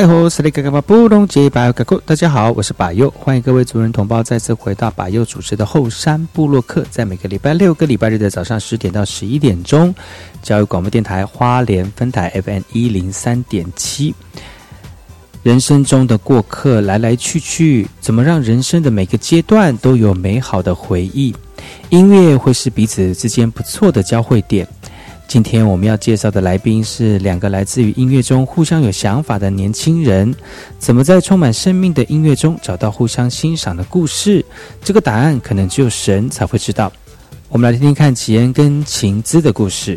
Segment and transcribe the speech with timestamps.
[0.00, 0.06] 大
[2.16, 9.94] 家好，我是把右，欢迎各位族人同胞再次回到把右主持的后山部落客，在每个礼拜六、跟礼拜日的早上十点到十一点钟，
[10.40, 14.14] 教育广播电台花莲分台 FM 一零三点七。
[15.42, 21.34] 人生中的过客来来去去，怎么让人生的每个阶段都有美好的回忆？
[21.90, 24.66] 音乐会是彼此之间不错的交汇点。
[25.30, 30.34] 今天我们要介绍的来宾是两个来自于音乐中互相有想法的年轻人，
[30.76, 34.44] 怎么在充满生命的音乐中找到互相欣赏的故事？
[34.82, 36.92] 这个答案可能只有神才会知道。
[37.48, 39.96] 我们来听听看齐恩跟琴姿的故事。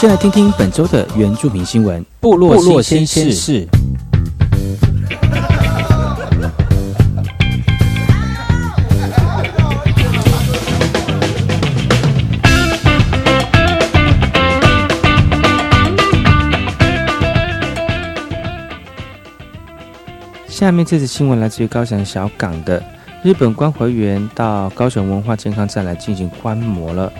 [0.00, 3.68] 先来听听本周的原住民新闻，部落新鲜事。
[20.48, 22.82] 下面这则新闻来自于高雄小港的
[23.22, 27.12] 日本关怀员到高雄文化健康站来进行观摩了。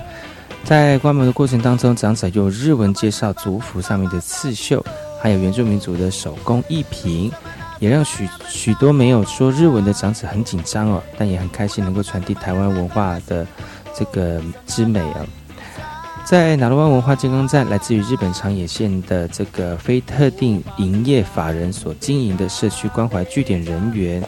[0.71, 4.81] 在观摩的过程当中，长者用日文介绍族服上面的刺绣，
[5.21, 7.29] 还有原住民族的手工艺品，
[7.81, 13.45] 也让许许多没有说日文的长者很紧张哦，但也很开心能够传递台湾文化的
[13.97, 15.27] 这个之美啊。
[16.25, 24.23] 在南罗湾文化健康站，来自于日本长野县的这个非特定营业法人所经营的社区关怀据点人员，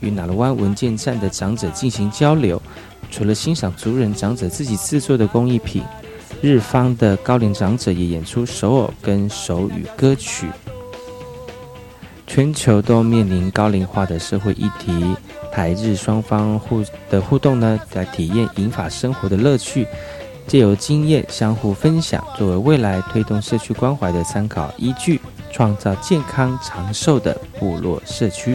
[0.00, 2.60] 与南罗湾文件站的长者进行交流。
[3.10, 5.82] 除了欣赏族人长者自己制作的工艺品，
[6.42, 10.46] 日方的高龄长者也演出手偶跟手语歌曲。
[12.26, 15.16] 全球都面临高龄化的社会议题，
[15.50, 19.86] 台日双方互的互动呢，来体验银法生活的乐趣，
[20.46, 25.18] 借由经验相互分享，作为未来推动社区关怀的参考依据，
[25.50, 28.54] 创造健康长寿的部落社区。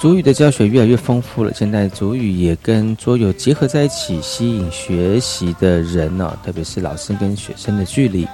[0.00, 8.28] 主语的教学越来越丰富了，现在主语也跟桌游结合在一起，吸引学习的人呢，特别是老师跟学生的距离。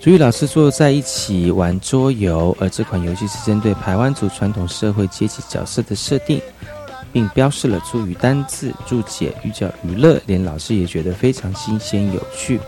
[0.00, 6.40] 主语老师坐在一起玩桌游，而这款游戏是针对台湾族传统社会阶级角色的设定，
[7.12, 12.58] 并标示了主语单字注解，寓教于乐，连老师也觉得非常新鲜有趣。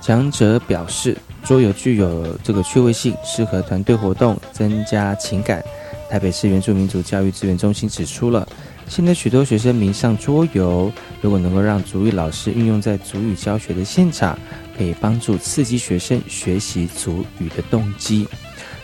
[0.00, 1.14] 讲者表示，
[1.44, 5.62] 桌游具有这个趣味性，适合团队活动，增加情感。
[6.10, 8.44] 台北市原住民族教育资源中心指出了，
[8.88, 14.36] 现在许多学生迷上桌游，如果能够让族语老师运用在族语教学的现场，
[14.76, 18.26] 可以帮助刺激学生学习族语的动机。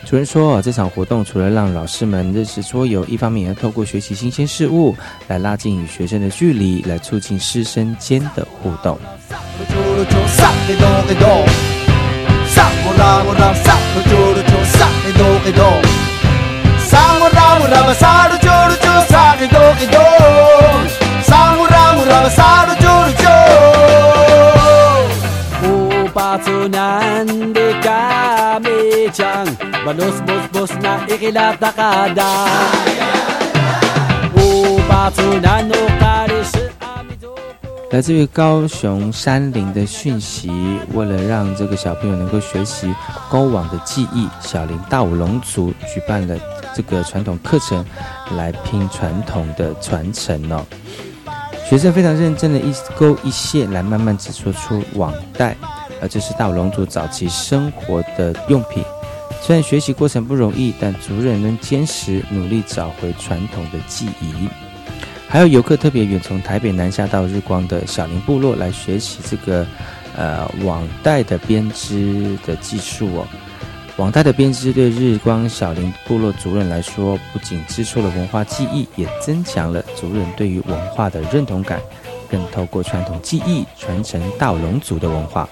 [0.04, 4.94] 主任说，这场活动除了让老师们认识桌游，一方面也要透过学习新鲜事物
[5.26, 8.96] 来拉近与学生的距离，来促进师生间的互动。
[17.56, 19.64] ramu rama saru choru chu sagi do
[19.94, 20.06] do.
[21.28, 22.02] Samu ramu
[22.38, 23.36] saru choru chu
[25.68, 25.72] o
[26.16, 27.28] patsunan
[27.86, 28.78] kame
[29.18, 29.50] chang.
[29.84, 32.30] Banos bos bos na ikilata kada
[34.44, 34.46] o
[34.90, 35.80] patsunan no
[37.96, 40.50] 来自于高雄山林的讯息，
[40.92, 42.94] 为了让这个小朋友能够学习
[43.30, 46.38] 勾网的技艺，小林大舞龙族举办了
[46.74, 47.82] 这个传统课程，
[48.36, 50.62] 来拼传统的传承哦。
[51.66, 55.56] 学生非常认真的一勾一线，来慢慢制作出网带，
[56.02, 58.84] 而这是大舞龙族早期生活的用品。
[59.40, 64.50] 虽然学习过程不容易，但族人能坚持努力，找回传统的记忆。
[65.36, 69.66] 还有游客特别远从台北南下到日光的小林部落来学习这个，
[70.16, 73.26] 呃网带的编织的技术哦。
[73.96, 81.82] 网带的编织对日光小林部落族人来说，不仅织出了文化记忆，也增强了族人对于文化的认同感，
[82.30, 85.46] 更透过传统技艺传承到龙族的文化。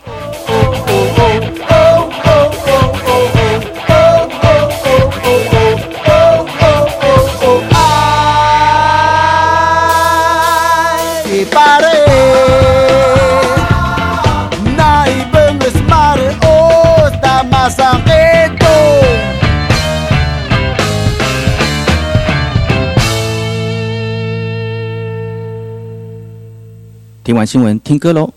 [27.45, 28.33] 新闻，听歌喽。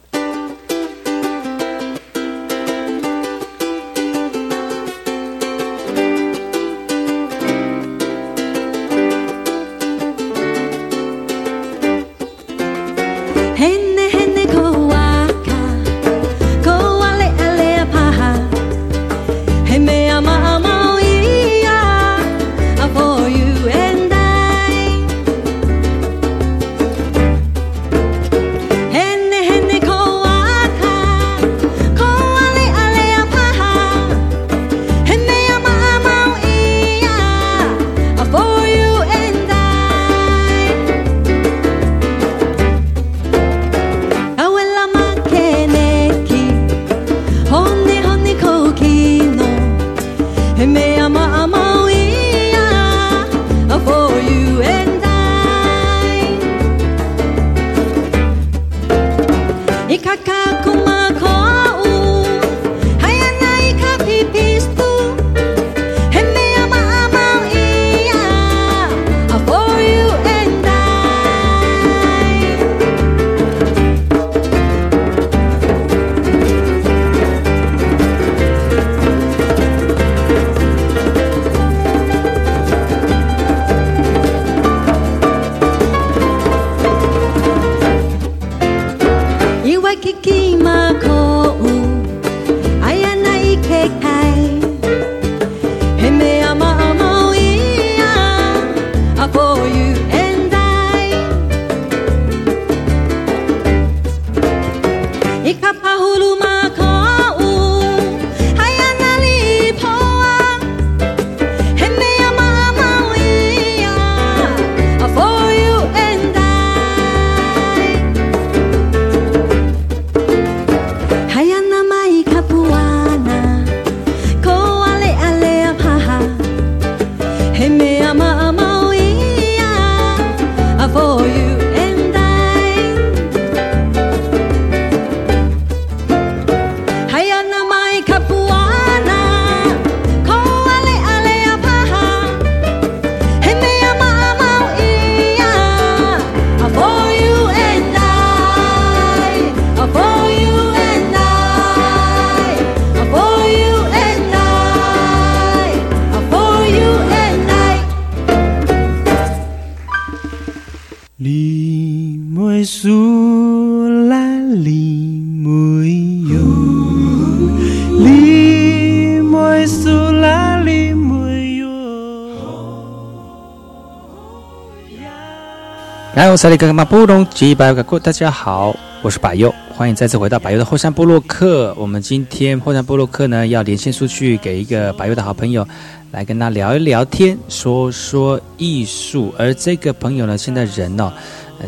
[176.16, 181.76] 来，我是里格马布隆吉百个过，大家好，我是百佑，欢迎再次回到百佑的后山部落克。
[181.78, 185.68] 我们今天后山部落克呢，要连线出去给一个百佑的好朋友，
[186.12, 189.32] 来跟他聊一聊天，说说艺术。
[189.38, 191.14] 而这个朋友呢，现在人哦，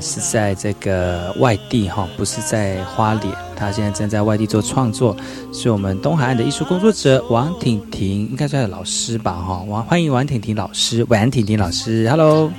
[0.01, 5.15] 是在这个外地哈，不是在花莲，他现在正在外地做创作，
[5.51, 9.63] 是我们东海岸的艺术工作者王婷婷，应该算老师吧哈。
[9.67, 12.51] 王欢迎王婷婷老师，王婷婷老师，Hello。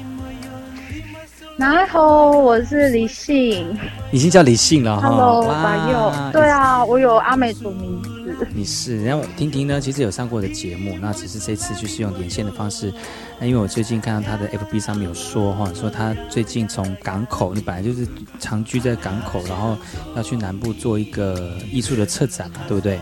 [1.57, 3.67] 哪好，我是李信，
[4.13, 5.09] 已经叫李信了哈。
[5.09, 8.20] Hello，白佑，对啊，我有阿美族名字。
[8.55, 12.93] 你是，然后婷婷呢，其实有上过我的节目，那只是这次就是用连线的方式。
[13.39, 18.07] 那因为我最近看到她的 FB 上面有说哈，说她最近从港口，你本来就是
[18.39, 19.77] 长居在港口，然后
[20.17, 22.99] 要去南部做一个艺术的策展嘛，对不对？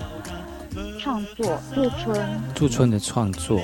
[1.00, 3.60] 创作驻村，驻村的创作。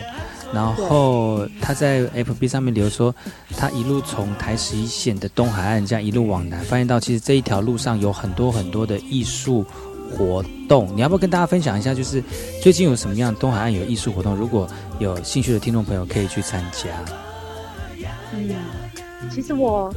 [0.52, 3.12] 然后他在 FB 上面留说，
[3.56, 9.66] 他一路从台十一线的东海岸这样一路往南，发现到其实这一条路上有很多很多的艺术
[10.16, 10.88] 活动。
[10.94, 12.22] 你要不要跟大家分享一下，就是
[12.62, 14.34] 最近有什么样东海岸有艺术活动？
[14.34, 14.68] 如果
[14.98, 16.88] 有兴趣的听众朋友可以去参加。
[18.32, 18.54] 嗯，
[19.30, 19.94] 其实我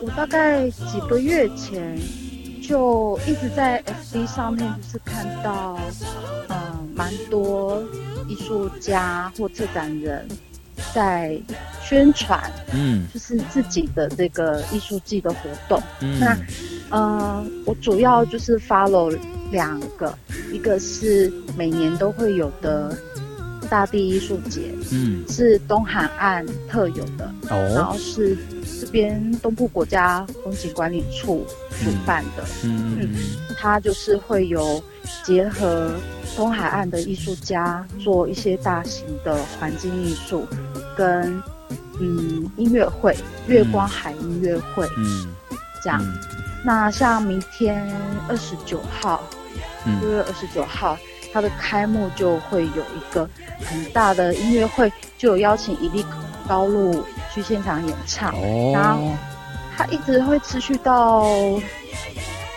[0.00, 1.98] 我大概几个月前
[2.62, 5.78] 就一直在 FB 上面就是看到，
[6.48, 7.82] 嗯，蛮多。
[8.28, 10.28] 艺术家或策展人，
[10.94, 11.40] 在
[11.82, 12.40] 宣传，
[12.72, 15.82] 嗯，就是自己的这个艺术季的活动。
[16.00, 16.36] 嗯，那，
[16.90, 19.16] 呃，我主要就是 follow
[19.50, 20.16] 两个，
[20.52, 22.96] 一个是每年都会有的
[23.70, 28.36] 大地艺术节，嗯，是东海岸特有的，哦，然后是
[28.80, 31.46] 这边东部国家风景管理处
[31.82, 33.14] 主办的，嗯嗯，
[33.56, 34.82] 它就是会有
[35.24, 35.90] 结合。
[36.36, 40.46] 东海岸的艺术家做一些大型的环境艺术，
[40.98, 41.40] 跟
[42.00, 45.28] 嗯音乐会，月光海音乐会，嗯，
[45.80, 46.02] 这样。
[46.64, 47.88] 那像明天
[48.28, 49.22] 二十九号，
[50.00, 50.98] 六月二十九号，
[51.32, 53.28] 它的开幕就会有一个
[53.64, 56.04] 很大的音乐会，就有邀请一粒
[56.48, 58.34] 高露去现场演唱。
[58.34, 58.72] 哦。
[58.74, 59.12] 然后
[59.76, 61.24] 它一直会持续到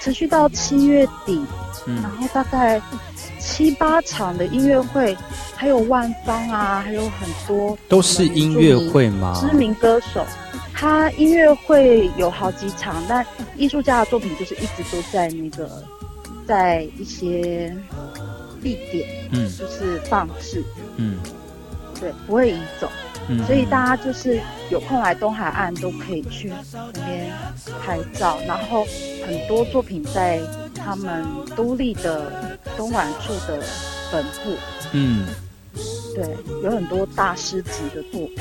[0.01, 1.45] 持续到七月底，
[1.85, 2.81] 然后大概。
[3.43, 5.17] 七八场的音乐会，
[5.55, 9.35] 还有万芳啊，还有很多都是音乐会吗？
[9.39, 10.25] 知名歌手，
[10.73, 15.83] 他音乐会有好几场，但艺术家的作品就是一直都在那个，
[16.47, 17.75] 在一些
[18.61, 20.63] 地点，嗯，就是放置，
[20.97, 21.17] 嗯，
[21.99, 22.89] 对，不会移走，
[23.29, 27.31] 嗯，所以大家就是有空来东海岸都可以去那边
[27.85, 28.85] 拍照，然后
[29.25, 30.39] 很多作品在。
[30.83, 31.23] 他们
[31.55, 33.63] 独立的东莞处的
[34.11, 34.57] 本部，
[34.93, 35.27] 嗯，
[36.15, 36.27] 对，
[36.63, 38.39] 有很多大师级的作品，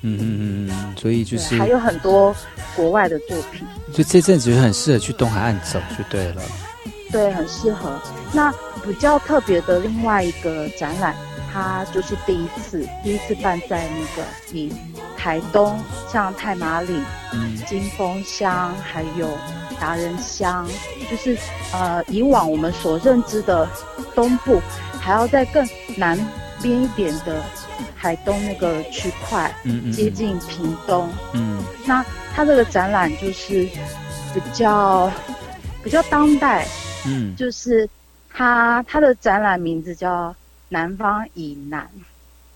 [0.00, 2.34] 嗯嗯嗯嗯，所以就是还有很多
[2.74, 6.40] 国外的作品，所以这阵子就很适合去东海岸走就对了，
[7.12, 8.00] 对，很适合。
[8.32, 8.50] 那
[8.82, 11.14] 比较特别的另外一个展览，
[11.52, 14.72] 它就是第一次，第一次办在那个以
[15.16, 15.78] 台东，
[16.10, 17.00] 像太麻里、
[17.68, 19.28] 金峰乡，还有。
[19.80, 20.64] 达人乡
[21.10, 21.36] 就是
[21.72, 23.68] 呃，以往我们所认知的
[24.14, 24.62] 东部，
[25.00, 26.16] 还要在更南
[26.62, 27.42] 边一点的
[27.96, 33.64] 海东那个区块，嗯嗯，接近屏东，嗯，那它这个展览就是
[34.32, 35.10] 比较
[35.82, 36.64] 比较当代，
[37.06, 37.88] 嗯，就是
[38.30, 40.34] 他他的展览名字叫
[40.68, 41.90] 南方以南，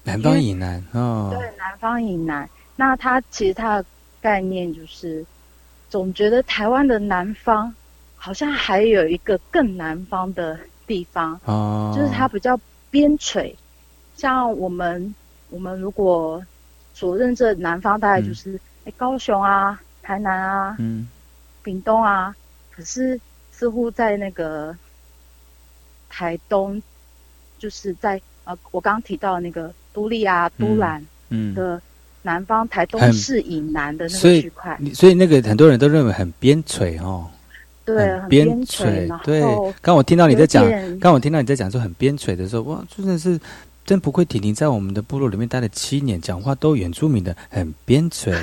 [0.05, 3.85] 南方以南哦，对，南方以南，那它其实它的
[4.21, 5.25] 概念就是。
[5.89, 7.73] 总觉得台湾的南方，
[8.17, 12.59] 好像还有一个更南方的地方，哦，就是它比较
[12.91, 13.55] 边陲。
[14.17, 15.15] 像我们，
[15.49, 16.45] 我们如果
[16.93, 21.09] 所认知的南方，大概就是哎高雄啊、台南啊、嗯、
[21.63, 22.35] 屏东啊。
[22.73, 23.19] 可是
[23.57, 24.77] 似乎在那个
[26.09, 26.83] 台东，
[27.59, 31.81] 就是在呃我刚刚提到那个都立啊、都兰嗯的。
[32.23, 37.25] 南方台东市以南的那个区块，所以那个很多人都认为很边陲哦。
[37.85, 39.23] 对，很边陲。
[39.23, 39.41] 对，
[39.81, 40.65] 刚我听到你在讲，
[40.99, 43.39] 刚我听到你在讲说很边陲的时候，哇，真的是
[43.87, 48.37] 真不愧婷婷在我们的部落里面待了七年，讲话都原住民的，很边陲。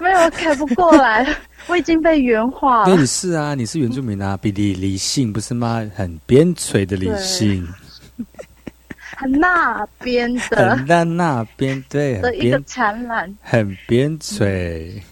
[0.00, 1.26] 没有改不过来，
[1.66, 2.84] 我已经被原化了。
[2.86, 5.88] 对，你是啊，你是原住民啊，比理理性不是吗？
[5.94, 7.68] 很边陲的理性。
[9.18, 15.02] 很那边的，很在那边对的一个展览，很边陲。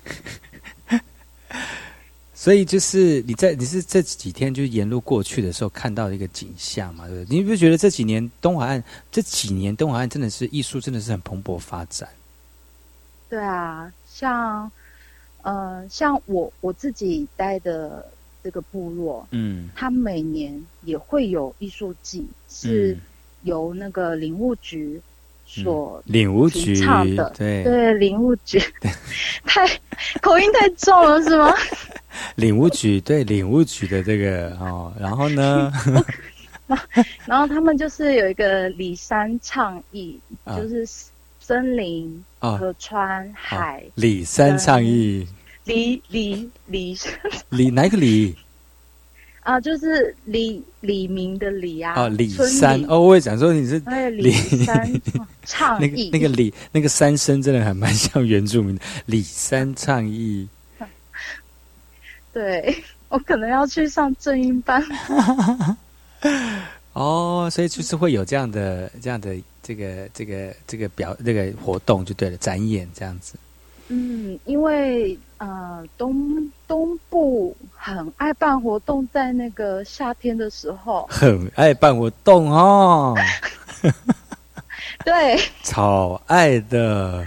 [2.45, 7.09] 所以就是你在你是这几天就沿路过去的时候看到一个景象嘛？
[7.09, 7.39] 对不对？
[7.39, 12.07] 你不觉得这几年东海岸这几年东海岸真的是艺术真的是很蓬勃发展？
[13.31, 14.71] 对啊，像
[15.41, 18.07] 呃像我我自己待的
[18.43, 22.99] 这个部落，嗯，它每年也会有艺术季是。
[23.45, 24.99] 由那个林务局
[25.63, 28.59] 所领舞局唱的，对对，领务局
[29.45, 29.67] 太
[30.21, 31.55] 口音太重了，是吗？
[32.37, 35.73] 领务局对领务局的这个哦，然后呢？
[37.27, 40.87] 然后他们就是有一个里山倡议，就是
[41.39, 43.85] 森林、河川、海。
[43.97, 45.27] 里山倡议。
[45.65, 46.97] 里里里
[47.51, 48.35] 里哪个里？
[49.45, 51.95] 啊，就是李李明的李啊。
[51.97, 53.79] 哦，李三哦，我也想说你是
[54.11, 54.33] 李
[54.65, 55.01] 三
[55.45, 60.49] 倡议，那个那个李那个三声真的还蛮像原住民的李三倡议。
[62.33, 64.83] 对我可能要去上正音班。
[66.95, 73.35] 哦，所以就是会有这样的这样的这个这个这个表这个活动就对了，展演这样子。
[73.89, 83.15] 嗯，因为呃东东部很爱办活动，在那个夏天的时候，很爱办活动哦。
[85.05, 87.27] 对， 超爱的。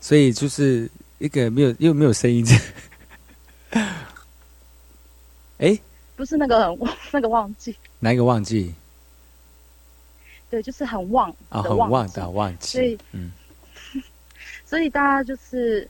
[0.00, 2.44] 所以就是一个没有又没有声音，
[5.58, 5.78] 哎。
[6.14, 6.78] 不是那个很
[7.10, 8.74] 那个忘记，哪一个忘记？
[10.50, 12.78] 对，就是很旺啊，很旺的旺季。
[12.78, 13.32] 所以，嗯，
[14.72, 15.86] 所以大家就是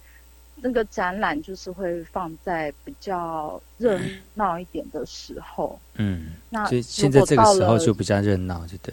[0.57, 3.97] 那个展览，就是会放在比较热
[4.35, 5.79] 闹一点的时候。
[5.95, 8.93] 嗯，那现在这个时候就比较热闹，就对。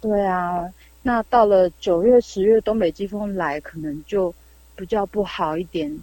[0.00, 0.66] 对啊，
[1.02, 4.34] 那到了九月、十月，东北季风来，可能就
[4.74, 5.94] 比较不好一点。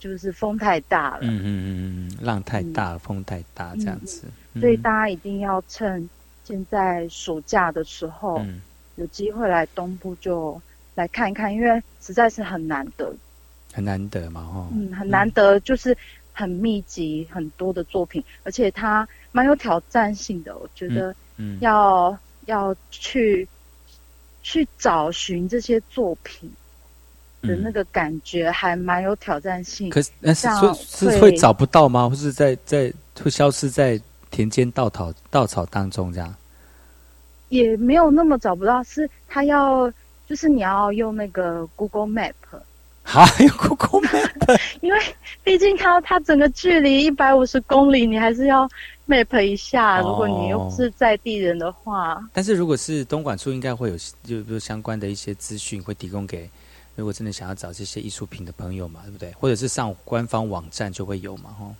[0.00, 4.24] 就是风太大了，嗯嗯嗯嗯，浪太大，风太大，这样子，
[4.58, 6.08] 所以大家一定要趁
[6.42, 8.42] 现在暑假的时候，
[8.96, 10.58] 有机会来东部就
[10.94, 13.12] 来看一看，因为实在是很难得，
[13.72, 15.96] 很难得嘛，哦，嗯，很难得，就是
[16.32, 22.16] 很密集很多的作品，而且它蛮有挑战性的，我觉得，嗯，要
[22.46, 23.46] 要去
[24.42, 26.50] 去找寻这些作品。
[27.42, 32.06] 的那个感觉还蛮有挑战性，可是那是说是会找不到吗？
[32.06, 33.98] 或是在在会消失在
[34.30, 36.34] 田间稻草稻草当中这样？
[37.48, 39.90] 也没有那么找不到，是他要
[40.30, 42.32] 就是你要用那个 Google Map，
[43.02, 45.00] 啊， 用 Google Map， 因为
[45.42, 48.68] 毕竟它它整个距离一百五十公里，你还是要
[49.08, 50.00] Map 一下。
[50.00, 56.48] 如果你又不是在地人的话，但是如果是东莞处，应该会有就比如相关的一些资讯会提供给。
[56.94, 59.32] 如果真的想要找这些艺术品的朋友嘛，对不对？
[59.32, 61.74] 或者是上官方网站就会有嘛，哈。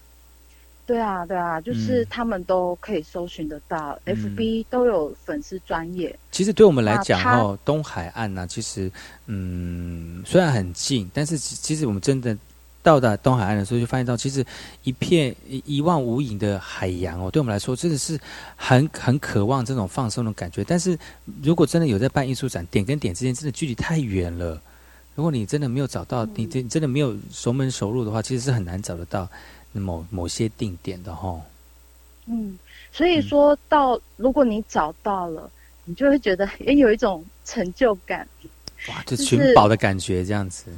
[0.90, 6.18] 对啊，对啊，就是他们都可以搜寻得到，FB 都有粉丝专业。
[6.32, 8.90] 其实对我们来讲，哦，东海岸呢，其实
[9.26, 12.36] 嗯，虽然很近，但是其实我们真的
[12.82, 14.44] 到达东海岸的时候，就发现到其实
[14.82, 18.18] 一片一望无垠的海洋哦，对我们来说真的是
[18.56, 20.64] 很很渴望这种放松的感觉。
[20.64, 20.98] 但是
[21.40, 24.60] 如果真的有在办艺术展，点跟点之间真的距离太远了。
[25.14, 29.28] 如果你真的没有找到，你真真的没有熟门熟路的话，其实是很难找得到
[29.78, 31.40] 某某些定点的哈。
[32.26, 32.58] 嗯，
[32.90, 35.50] 所以说到如果你找到了，
[35.84, 38.26] 你就会觉得也有一种成就感。
[38.88, 40.70] 哇，就寻宝的感觉这样子。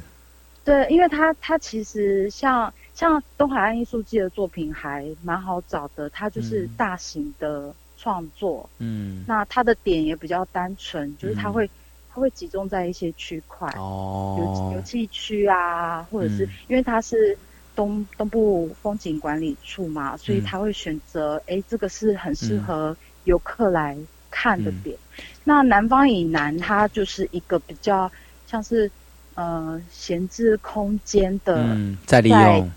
[0.63, 8.69] 对，因为它它其实像像东海岸艺术季的作品还蛮好找的，它就是大型的创作。
[8.79, 11.69] 嗯，那它的点也比较单纯，就是它会。
[12.15, 17.35] 它会集中在一些区块，哦油油气区啊，或者是因为它是
[17.75, 23.97] 东东部风景管理处嘛，所以他会选择，哎，这个是很适合游客来
[24.29, 24.97] 看的点。
[25.43, 28.11] 那南方以南，它就是一个比较
[28.47, 28.89] 像是
[29.35, 32.71] 呃闲置空间的再利用，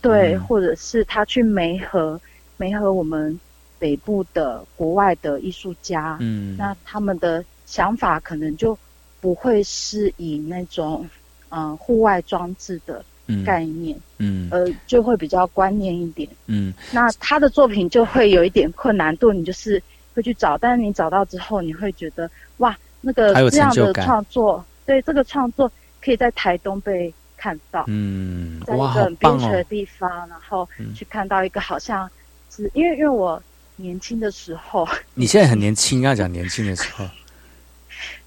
[0.00, 2.20] 对，或者是他去媒合
[2.56, 3.38] 媒合我们
[3.78, 7.44] 北部的国外的艺术家，嗯，那他们的。
[7.68, 8.78] 想法可能就
[9.20, 11.04] 不会是以那种
[11.48, 13.04] 嗯户外装置的
[13.44, 16.72] 概念，嗯，呃，就会比较观念一点，嗯。
[16.92, 19.82] 那他的作品就会有一点困难度，你就是
[20.14, 25.70] 会去找，但是你找到之后，你会觉得哇，那个这样的创作，对这个创作
[26.02, 32.08] 可以在台东被看到，嗯，在一个很边陲的地方，然后去看到一个好像
[32.54, 33.42] 是因为因为我
[33.76, 37.04] 年轻的时候，你现在很年轻，要讲年轻的时候。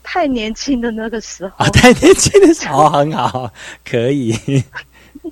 [0.02, 1.54] 太年轻的那个时候。
[1.64, 3.54] 啊，太年轻的时候很好，
[3.86, 4.34] 可以，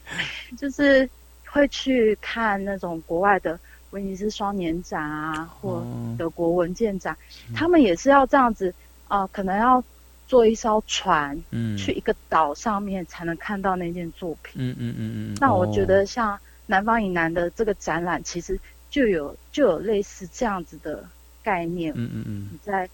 [0.58, 1.10] 就是
[1.46, 3.60] 会去看那种国外的
[3.92, 5.86] 威尼斯双年展啊，或
[6.18, 7.18] 德国文件展，
[7.56, 8.74] 他们也是要这样子
[9.08, 9.84] 啊，可能要
[10.28, 15.38] 坐一艘船，嗯，去一个岛上面才能看到那件作品，嗯嗯嗯嗯。
[15.40, 21.04] 那我觉得像南方以南的这个展览，其实就有就有类似这样子的
[21.42, 22.90] 概念，嗯嗯嗯，你在。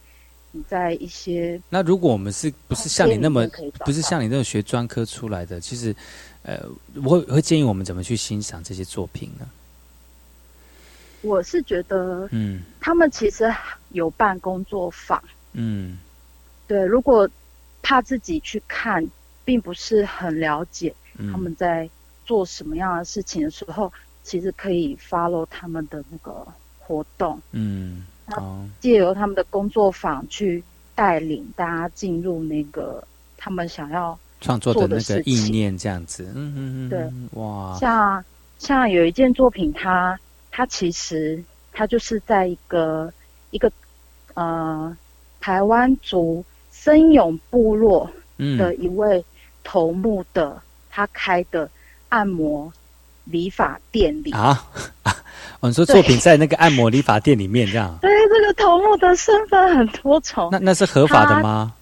[0.56, 3.48] 你在一些那如果我们是不是像你那么
[3.80, 5.96] 不是像你那种学专科出来的，其实
[6.44, 6.60] 呃，
[7.04, 9.48] 我会会建议我们怎么去欣赏这些作品呢？
[11.22, 13.50] 我是觉得，嗯，他们其实
[13.90, 15.98] 有办工作坊，嗯，
[16.68, 16.84] 对。
[16.84, 17.30] 如果
[17.82, 19.10] 怕自己去看，
[19.46, 20.94] 并不是很了解
[21.32, 21.90] 他们在
[22.26, 23.92] 做什么样的事情的时候，
[24.24, 26.46] 其实可以 follow 他们的那个
[26.78, 30.62] 活动，嗯，哦，借由他们的工作坊去
[30.94, 38.24] 带领大家进入那个他们想要创作的那个意念，这样子，嗯嗯嗯，对，哇，像
[38.60, 40.20] 像有一件作品，它
[40.52, 43.12] 它其实它就是在一个
[43.50, 43.72] 一个
[44.36, 44.96] 呃
[45.40, 48.08] 台湾族森永部落
[48.60, 49.24] 的一位
[49.64, 51.68] 头目的他开的
[52.10, 52.72] 按摩。
[53.26, 54.68] 理发店里啊，
[55.62, 57.98] 我们说作品在那个按摩理发店里面这样。
[58.04, 60.50] 对，这个头目的身份很多重。
[60.52, 61.74] 那那是合法的吗？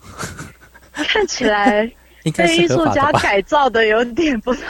[0.94, 1.92] 看起来
[2.36, 4.62] 被艺术家改造的有点不大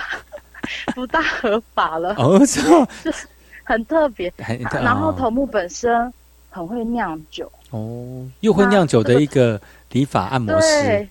[0.95, 2.15] 不大合法了。
[2.19, 2.87] 哦，是吗？
[3.03, 3.27] 就是
[3.63, 4.31] 很特别。
[4.71, 6.13] 然后头目本身
[6.49, 7.51] 很会酿酒。
[7.71, 9.59] 哦，又会酿酒的一个
[9.91, 10.83] 理发按摩师。
[10.83, 11.09] 对，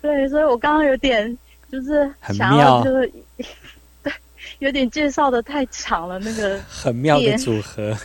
[0.00, 1.36] 对，所以我刚刚有点
[1.70, 3.12] 就是很妙，就是
[4.02, 4.12] 对。
[4.58, 7.96] 有点介绍的太长了，那个 很妙的组合。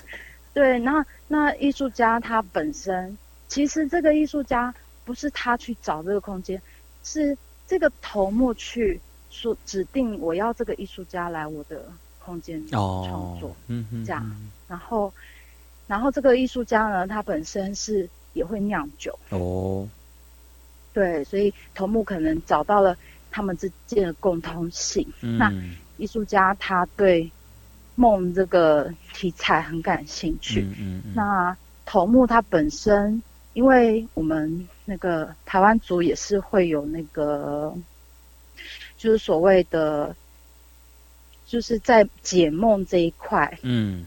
[0.53, 3.15] 对，那那艺术家他本身，
[3.47, 4.73] 其实这个艺术家
[5.05, 6.59] 不是他去找这个空间，
[7.03, 8.99] 是这个头目去
[9.29, 11.85] 说指定我要这个艺术家来我的
[12.19, 14.35] 空间创作，嗯嗯，这样。
[14.67, 15.13] 然后，
[15.87, 19.87] 然后这个艺术家呢，他本身是也会酿酒哦。
[20.93, 22.97] 对，所以头目可能找到了
[23.29, 25.07] 他们之间的共通性。
[25.21, 25.51] 那。
[25.99, 27.31] 艺术家他对
[27.95, 30.61] 梦这个题材很感兴趣。
[30.77, 31.13] 嗯嗯。
[31.15, 37.75] 那头目他本身，因为我们那个台湾族也是会有那个，
[38.97, 40.15] 就是所谓的，
[41.45, 43.59] 就是在解梦这一块。
[43.61, 44.05] 嗯。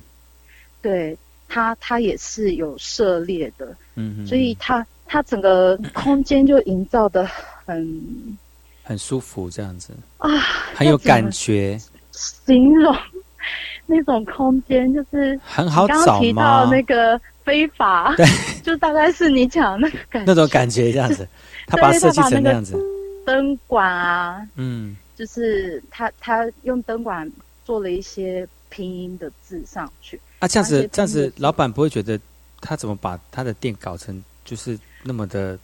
[0.82, 1.14] 对
[1.46, 3.76] 他，他也是有涉猎的。
[3.96, 8.38] 嗯所以他他整个空间就营造的很。
[8.82, 10.28] 很舒服，这样子啊，
[10.74, 11.78] 很有感觉。
[12.12, 12.96] 形容
[13.86, 18.26] 那种空间就是很好找提到那个非法，对，
[18.62, 21.26] 就大概是你讲那个感那种感觉这样子。
[21.66, 22.76] 他把设计成那样子，
[23.24, 27.30] 灯管啊，嗯，就是他他用灯管
[27.64, 30.20] 做了一些拼音的字上去。
[30.40, 32.18] 啊，这样子这样子，老板不会觉得
[32.60, 35.56] 他怎么把他的店搞成就是那么的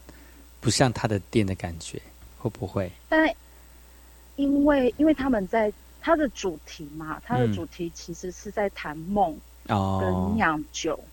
[0.60, 2.00] 不像他的店的感觉。
[2.38, 2.92] 会不会？
[3.08, 3.28] 但
[4.36, 9.36] 因为因为他们在他的主题嘛，他的主题其实是在谈梦
[9.66, 10.96] 哦，跟酿酒。
[11.02, 11.10] 嗯，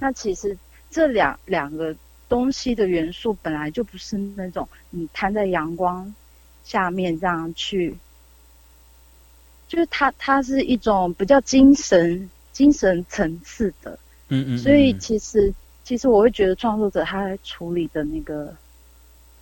[0.00, 0.56] 那其实
[0.90, 1.94] 这两两个
[2.28, 6.14] 东西的元素本来就不是那种你摊在阳光
[6.64, 7.96] 下面这样去，
[9.68, 13.98] 就是它它是一种比较精神精神层次的。
[14.28, 14.58] 嗯嗯。
[14.58, 15.52] 所以其实
[15.84, 18.54] 其实我会觉得创作者他在处理的那个。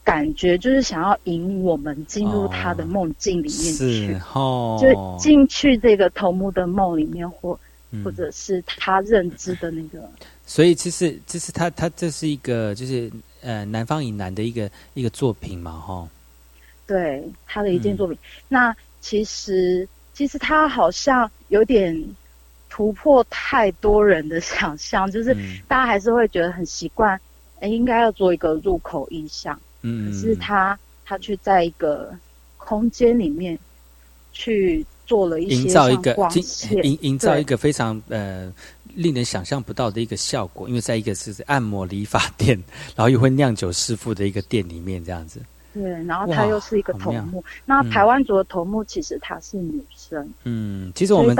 [0.06, 7.58] 感觉就是想要引我们进入他的梦境里面去，哦就进去这个头目的梦里面，或
[8.04, 10.08] 或者是他认知的那个。
[10.46, 13.10] 所以其实其实他他这是一个就是
[13.42, 16.08] 呃南方以南的一个一个作品嘛，哈。
[16.86, 18.16] 对他的一件作品，
[18.48, 22.00] 那其实其实他好像有点
[22.70, 25.34] 突破太多人的想象，就是
[25.66, 27.20] 大家还是会觉得很习惯，
[27.58, 29.60] 哎，应该要做一个入口印象。
[29.82, 32.12] 嗯可是他，他却在一个
[32.56, 33.58] 空间里面
[34.32, 36.14] 去做了一些营造一个
[36.82, 38.52] 营营造一个非常呃
[38.94, 42.62] 令人想象不到的一个效果，因为在一个是按摩理发店，
[42.94, 45.40] 然后又会酿酒师傅的一个店里面这样子。
[45.74, 47.44] 对，然后他又是一个头目。
[47.66, 50.26] 那台湾族的头目其实她是女生。
[50.44, 51.36] 嗯，其实我们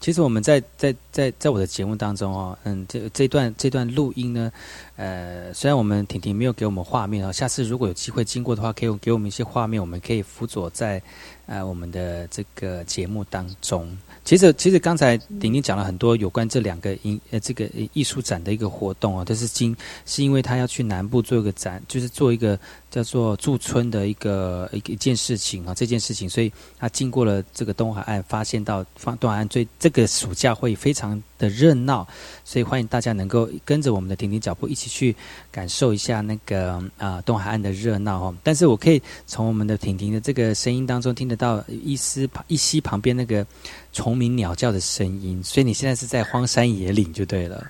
[0.00, 4.50] 其实我们在在在在我的节目当中哦，嗯，这这段这段录音呢，
[4.98, 11.00] 呃，虽然我们婷婷没有给我们画面哦，下次如果有机会经过的话，可以给我们一些画面，我们可以辅佐在
[11.46, 13.96] 呃我们的这个节目当中。
[14.24, 22.58] 其实，其实刚才婷婷讲了很多有关这两个艺呃这个艺术展的一个活动啊，都是经是因为他要去南部做一个展，就是做一个
[22.90, 32.06] 叫做驻村的一个一一件事情啊，这件事情，所以他经过了这个东海岸，发现到方东海岸最这个暑假会非常的热闹，
[32.44, 35.14] 所以欢迎大家能够跟着我们的婷婷脚步一起去
[35.50, 38.34] 感受一下那个啊东海岸的热闹哦。
[38.42, 43.46] 但是我可以从我们的婷婷的这个声音当中听得到一丝一溪旁边那个。
[43.90, 47.66] 虫鸣鸟叫的声音，所以你现在是在荒山野岭就对了。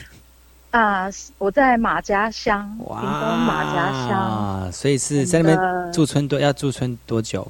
[0.72, 1.06] 啊，
[1.38, 7.46] 我在马家乡，屏东马家乡，所以是在那边驻村多要驻村多久？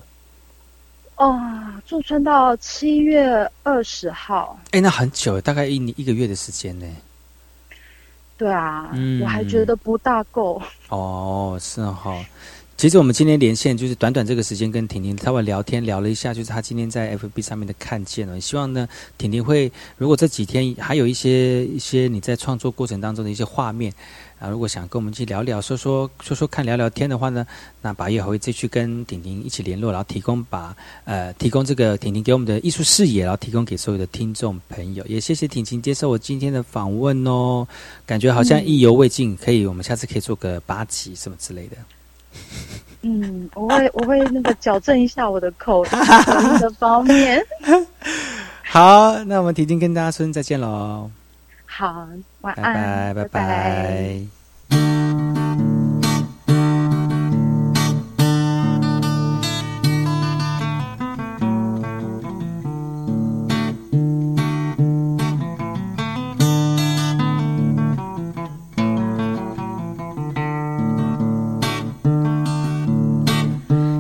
[1.17, 1.41] 哦，
[1.87, 4.59] 驻村到七月二十号。
[4.71, 6.87] 哎，那很久，大概一年一个月的时间呢。
[8.39, 8.91] 对啊，
[9.21, 10.61] 我还觉得不大够。
[10.89, 12.25] 哦，是哈。
[12.77, 18.41] 其实我们今天连线就是短短这个时间跟婷婷稍微聊天聊了一下，就是她今天在 FB 上面的看见了。
[18.41, 23.93] 希望呢，婷婷会如果这几天还有一些一些你在创作过程当中的一些画面
[24.43, 27.47] 啊，如果想跟我们去聊聊、说说说说看、聊聊天的话呢，
[27.81, 35.07] 那把也会再去跟婷婷一起联络，然后提供把呃提供这个婷婷给我们的艺术视野，然后提供给所有的听众朋友。
[35.07, 37.65] 也谢谢婷婷接受我今天的访问哦，
[38.05, 41.77] 感觉好像意犹未尽，可以我们下次可以做个八集什么之类的。
[43.03, 45.91] 嗯，我会我会那个矫正一下我的口音
[46.59, 47.41] 的 方面。
[48.65, 51.09] 好，那我们婷婷跟大家说再见喽。
[51.65, 52.09] 好，
[52.42, 54.38] 晚安，拜拜，拜拜。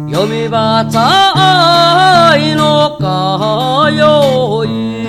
[0.09, 5.00] 読みばたいのかよい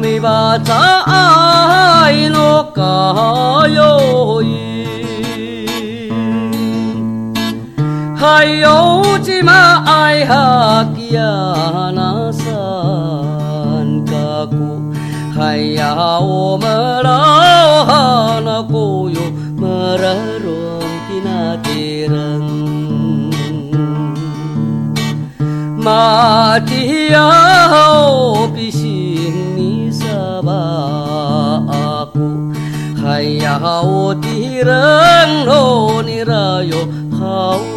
[0.00, 4.44] みばたいのかよい。
[8.16, 11.22] はいよちまあいはきや
[11.92, 12.50] なさ
[13.82, 19.20] んかくはいやおまらはなこよ。
[19.56, 20.74] まらろ
[21.62, 22.48] tirang
[25.84, 27.28] Matiyaw
[28.56, 28.83] pising
[34.56, 36.76] 人哦，你的哟
[37.18, 37.73] 好。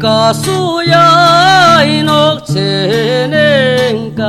[0.00, 4.22] 卡苏呀诺千年盖，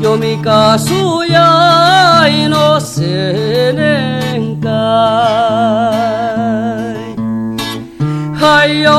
[0.00, 4.68] 哟咪卡苏呀诺千年盖，
[8.38, 8.92] 嗨哟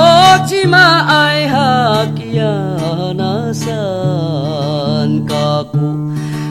[0.48, 2.44] 吉玛哎哈吉呀
[3.16, 3.68] 那山
[5.28, 5.36] 卡
[5.72, 5.78] 古，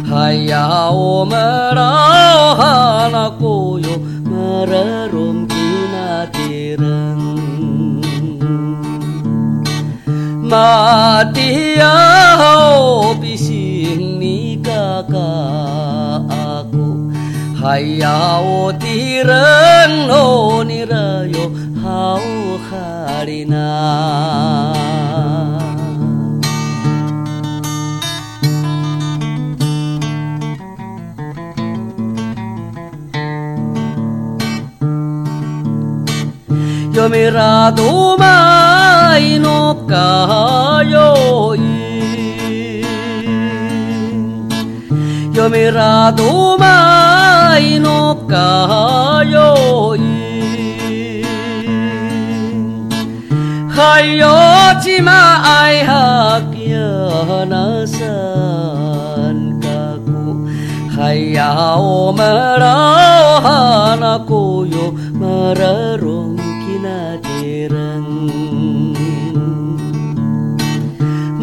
[0.08, 3.88] 嗨呀我们老汉那古哟。
[10.53, 11.97] Matiyaw
[13.17, 15.33] pising ni kaka
[16.29, 17.09] ako
[17.57, 21.49] Hayaw tirang no nirayo
[21.81, 22.21] hau
[22.69, 23.73] harina
[36.99, 38.52] よみらどま
[39.19, 41.59] いのかよい
[45.35, 49.99] よみらどまいのかよい
[53.71, 54.27] はいよ
[54.81, 55.11] ちま
[55.63, 57.95] あいはきやなさ
[59.31, 60.09] んかく
[60.99, 62.23] はいやおま
[62.57, 62.65] ら
[63.37, 66.12] おはなこよまらろ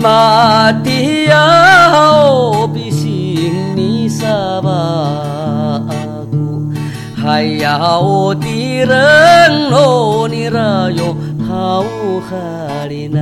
[0.01, 4.25] 马蒂亚哦比西尼撒
[4.61, 6.67] 巴阿古
[7.15, 8.95] 海雅哦迪拉
[9.69, 11.15] 哦尼拉哟
[11.47, 12.35] 塔乌哈
[12.89, 13.21] 里娜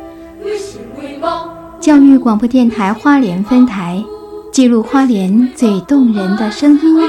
[1.81, 4.03] 教育广播电台花莲分台，
[4.51, 7.01] 记录花莲最动人的声音。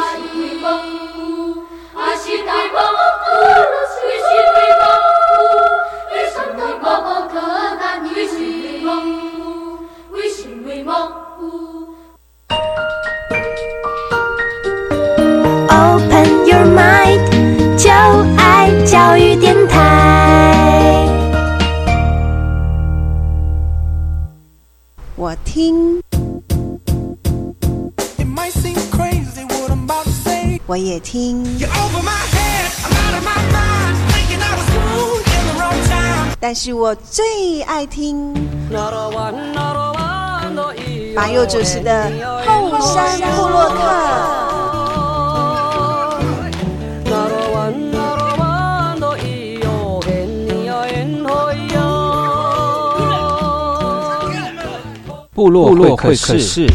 [31.02, 31.44] 听，
[36.40, 38.32] 但是我最爱听
[41.14, 42.10] 马佑主持的
[42.46, 43.74] 《后山部落客》。
[55.34, 56.66] 部落会客室。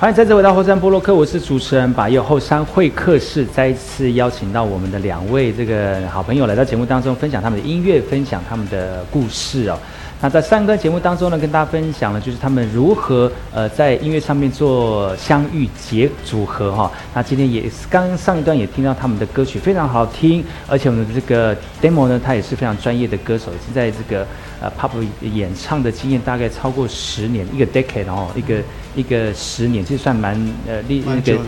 [0.00, 2.22] 欢迎再次回到后山部落客，我是主持人把佑。
[2.22, 9.76] 后山会客室再一次邀请到我们的两位这个好朋友来到节目当中，分享他们的音乐，分享他们的故事哦。
[10.20, 16.90] 那在上个节目当中呢，跟大家分享了就是他们如何呃在音乐上面做相遇结组合哈。
[17.14, 24.26] 那今天也是刚上一段也听到他们的歌曲非常好听，而且我们的这个 demo 呢，他也是非常专业的歌手，已经在这个
[24.60, 28.56] 呃 pop 演唱的经验大概超过十年，一个 decade 哦，一个
[28.96, 30.34] 一个十年，其实算蛮
[30.66, 31.38] 呃历那个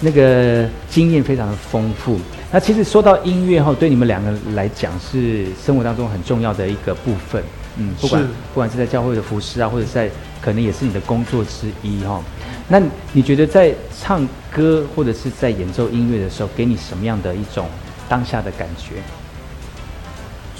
[0.00, 2.18] 那个经验非常的丰富。
[2.50, 7.42] 那其实说到音乐哈，对你们两个来讲是生活当中很重要的一个部分。
[7.78, 10.10] 嗯，不管不管是在教会的服饰啊，或者在
[10.42, 12.22] 可能也是你的工作之一哈。
[12.68, 17.66] 那你觉得在唱歌或者是在演奏音乐的时候，给你什么样的一种
[18.08, 18.96] 当下的感觉？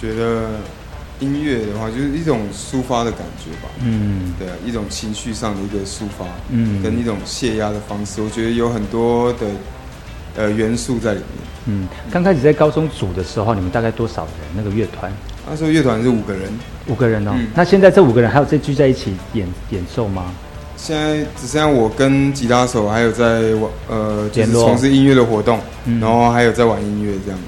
[0.00, 0.50] 觉得
[1.20, 3.68] 音乐的话，就是一种抒发的感觉吧。
[3.83, 8.22] 嗯，对啊，一种情绪上的一个抒发，嗯，跟一种泄压的方式。
[8.22, 9.46] 我觉得有很多的
[10.37, 11.26] 呃元素在里面。
[11.66, 14.33] 嗯，刚开始在高中组的时候，你们大概多少人？
[14.57, 15.12] 那个乐团？
[15.50, 16.42] 那时候乐团是五个人，
[16.87, 17.32] 五个人哦。
[17.54, 20.32] 那现在这五个人还有再聚在一起演演奏吗？
[20.76, 25.58] 现在只剩下我跟吉他手，还有在玩呃，就是从事音乐的活动，
[26.00, 27.40] 然后还有在玩音乐这样。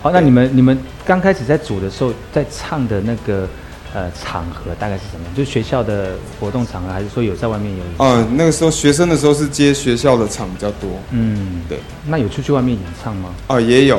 [0.00, 3.48] 好，那你们你们刚开始在组的时候，在唱的那个
[3.92, 5.26] 呃场合大概是什么？
[5.36, 7.82] 就学校的活动场合，还是说有在外面有？
[7.96, 10.88] 哦，那个时候学生的时候是接学校的场比较多。
[11.10, 11.80] 嗯，对。
[12.06, 13.30] 那有出去外面演唱吗？
[13.48, 13.98] 哦，也有。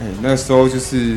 [0.00, 1.16] 哎，那时候就是。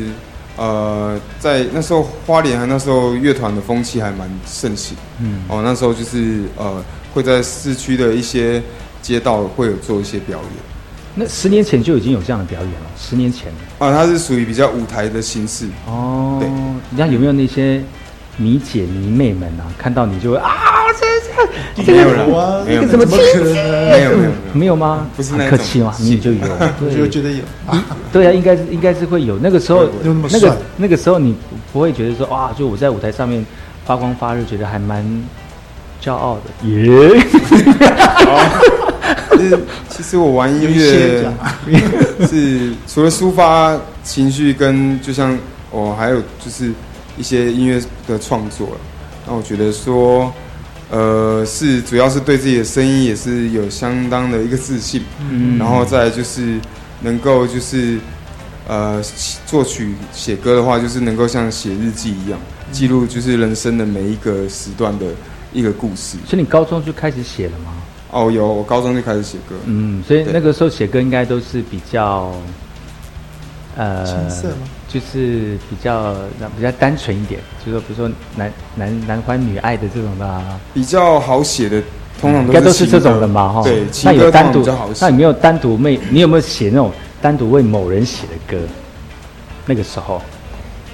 [0.56, 8.62] 呃，在那时候花莲还那时候乐团的风气还蛮盛行，嗯，哦，那时候就是呃会在市区的一些
[9.02, 10.50] 街道会有做一些表演。
[11.16, 15.66] 那十年前就已经有这样的表演了，十年前啊，它是属于比较舞台的形式。
[15.86, 16.48] 哦，对，
[16.90, 17.82] 你看有没有那些
[18.36, 20.50] 迷姐迷妹们啊，看到你就会啊。
[21.86, 23.52] 没有了，没有怎么可能？
[23.90, 25.06] 没有没有没有吗？
[25.16, 25.92] 不是很客气吗？
[25.98, 26.38] 你就有，
[26.96, 27.42] 就觉得有。
[28.12, 29.36] 对啊，应该是应该是会有。
[29.38, 29.88] 那个时候，
[30.30, 31.34] 那个那个时候，你
[31.72, 33.44] 不会觉得说哇，就我在舞台上面
[33.84, 35.04] 发光发热，觉得还蛮
[36.00, 36.42] 骄傲的。
[36.68, 37.20] 耶！
[39.36, 39.58] 其实
[39.88, 41.26] 其实我玩音乐
[42.28, 45.36] 是 除了抒发情绪，跟就像
[45.72, 46.70] 我还有就是
[47.16, 48.76] 一些音乐的创作
[49.26, 50.32] 那我觉得说。
[50.90, 56.60] 呃，是主要是对自己的声音也是有相当的一个自信，嗯，然后再就是
[57.00, 57.98] 能够就是
[58.68, 59.02] 呃
[59.46, 62.38] 作曲写歌的话，就是能够像写日记一样
[62.70, 65.06] 记录，就是人生的每一个时段的
[65.54, 66.18] 一个故事。
[66.26, 67.72] 所以你高中就开始写了吗？
[68.10, 69.56] 哦，有，我高中就开始写歌。
[69.64, 72.30] 嗯，所以那个时候写歌应该都是比较，
[73.74, 74.68] 呃，青涩吗？
[74.94, 76.14] 就是比较
[76.56, 80.40] 比较单纯一点，就是说比如说男男男欢女爱的这种的，
[80.72, 81.82] 比较好写的，
[82.20, 83.62] 通常应该都是这种的嘛，哈。
[83.64, 84.64] 对，那有单独，
[85.00, 88.64] 那你没有单独为你有没有写那种单独为某人写的歌？
[89.66, 90.22] 那个时候，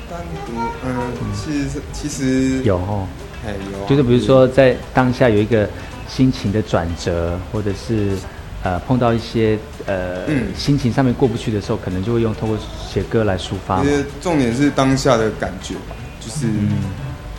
[0.09, 0.97] 单独，嗯，
[1.35, 3.07] 其实其实有哦，
[3.47, 5.69] 哎有，就是比如说在当下有一个
[6.09, 8.17] 心情的转折，或者是。
[8.63, 10.19] 呃，碰到一些呃
[10.55, 13.83] 心情上面过不去的时候，可能就会用通过写歌来抒发。
[13.83, 16.47] 其实重点是当下的感觉吧，就是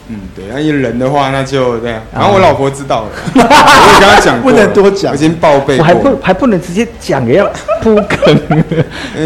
[0.08, 0.46] 嗯，对。
[0.50, 2.02] 那一人的话，那就这样。
[2.12, 5.78] 然后我老婆知道了， 我也跟她讲不能多讲，已经报备。
[5.78, 7.48] 我还不还不能直接讲，要
[7.84, 8.64] 铺梗。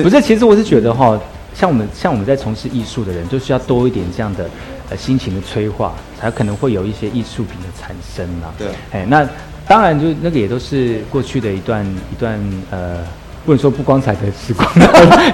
[0.04, 1.18] 不是，其实我是觉得哈，
[1.54, 4.50] 像我们像我们在从事艺术的人，就需要多一点这样的
[4.90, 8.54] 呃心情的催化，才可能会有一些艺术品的产生嘛。
[8.58, 9.26] 对，哎那。
[9.68, 12.40] 当然，就那个也都是过去的一段一段
[12.70, 13.00] 呃，
[13.46, 14.70] 不能说不光彩的时光，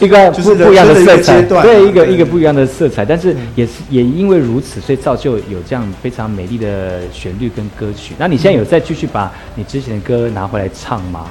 [0.00, 3.06] 一个一个不不一样的色彩，对一个一个不一样的色彩。
[3.06, 8.14] 但是也是也因为如此，所以造就有这样非常美丽的旋律跟歌曲。
[8.18, 11.26] 那你现在有再继续把你之前的歌拿回来唱吗？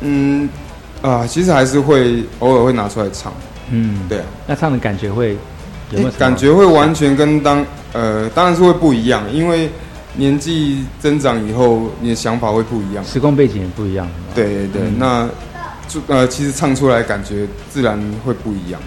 [0.00, 0.48] 嗯，
[1.02, 3.32] 啊，其实还是会偶尔会拿出来唱。
[3.70, 4.24] 嗯，对啊。
[4.48, 5.36] 那唱的感觉会
[5.92, 6.10] 有没有？
[6.18, 9.70] 感觉会完全跟当呃，当然是会不一样，因为。
[10.14, 14.06] 年纪增长以后，你的想法会不一样，时空背景也不一样。
[14.34, 15.28] 对对对，那
[15.88, 18.80] 就呃，其实唱出来感觉自然会不一样。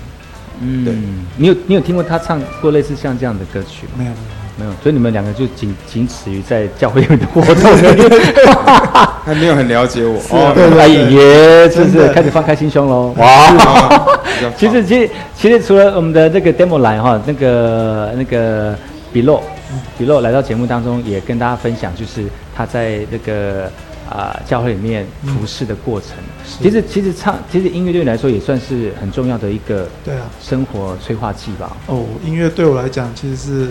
[0.61, 0.93] 嗯，对。
[1.38, 3.91] 你有你有听过他唱过类似像这样的歌曲吗？
[3.97, 4.11] 没有
[4.57, 7.71] 没有，所以你们两个就仅仅止于在教会里面的活动，
[9.26, 10.17] 还没有很了解我。
[10.30, 13.13] 哦，对，爷是不是开始放开心胸喽？
[13.19, 14.07] 哇！
[14.57, 18.78] 其实其实其实除了我们的那个 demo 来哈，那个那个
[19.11, 19.43] 比洛。
[19.97, 23.72] 比洛来到节目当中，也跟大家分享，就是他在那个
[24.09, 26.09] 啊教会里面服侍的过程。
[26.61, 31.76] 其实，其实唱，其实音乐对你来说也算是很重要的一个对啊生活催化剂吧。
[31.88, 33.68] 哦，音乐对我来讲其实是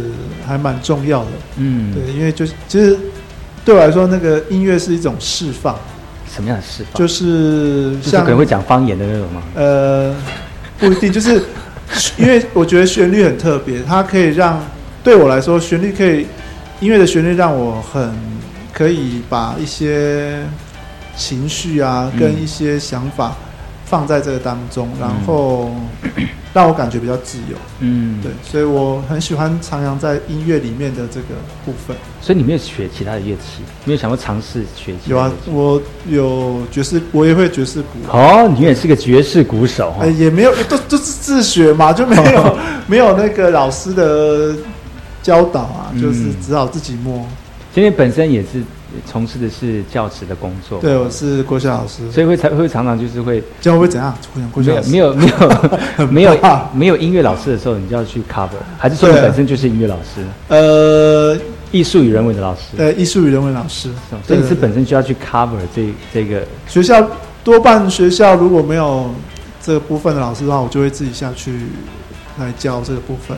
[0.47, 1.30] 还蛮重要的。
[1.57, 2.99] 嗯，对，因为就是其实
[3.64, 5.78] 对我来说，那个音乐是一种释放。
[6.28, 6.95] 什么样的释放？
[6.95, 9.42] 就是像可能会讲方言的那种吗？
[9.55, 10.14] 呃，
[10.78, 11.40] 不一定，就是
[12.16, 14.61] 因为我觉得旋律很特别，它可以让。
[15.05, 16.26] 对我来说，旋律可以，
[16.80, 18.11] 音乐的旋律让我很
[18.72, 20.42] 可以把一些
[21.14, 23.36] 情绪啊，跟一些想法
[23.84, 25.70] 放在这个当中，然后
[26.55, 27.57] 让我感觉比较自由。
[27.80, 31.34] 嗯，对，所以我很喜欢徜徉在音乐里面的这个
[31.66, 31.94] 部分。
[32.22, 34.94] 所以你没有学其他的乐器，没有想过尝试学？
[35.07, 35.78] 有啊，我
[36.09, 37.98] 有爵士，我也会爵士鼓。
[38.11, 39.94] 哦，你也是个爵士鼓手？
[40.00, 44.55] 哎，也没有，都都是自学嘛，就没有 没有那个老师的。
[45.25, 47.27] 教导啊，就是只好自己摸。
[47.75, 48.62] 今天本身也是
[49.07, 50.79] 从事的是教职的工作。
[50.81, 54.14] 对，我是国小老师，所以会才会常常就是会教会怎样？
[54.87, 55.49] 没有没有
[55.97, 56.39] 没有没有
[56.75, 60.25] 没有音乐老师的时候，你就要去 cover，还是说你本身就是音乐老师？
[60.49, 61.37] 呃，
[61.72, 62.77] 艺术与人文的老师。
[62.77, 63.91] 对，艺术与人文老师。
[64.27, 67.05] 所以你是本身就要去 cover 这这个学校
[67.43, 69.11] 多半学校如果没有
[69.62, 71.61] 这个部分的老师的话，我就会自己下去
[72.39, 73.37] 来教这个部分。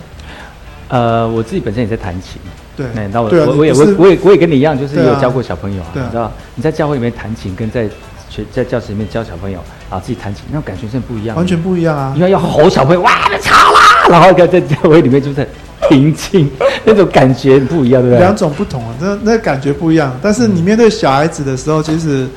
[0.88, 2.40] 呃，我自己本身也在弹琴，
[2.76, 7.88] 对，那我我我也我我也我也跟你一样，就是有教过小朋友啊，你知道，你在教会里面弹琴，跟在
[8.28, 9.58] 学在教室里面教小朋友
[9.90, 12.12] 啊，自己弹琴，那种感觉真的不一样，完全不一样啊！
[12.16, 15.48] 因为要吼小朋友，哇，别吵啦，然后在在教会里面就是
[15.88, 16.48] 平静，
[16.84, 18.18] 那种感觉不一样，对不对？
[18.20, 20.16] 两种不同啊，那那感觉不一样。
[20.22, 22.28] 但是你面对小孩子的时候，其实，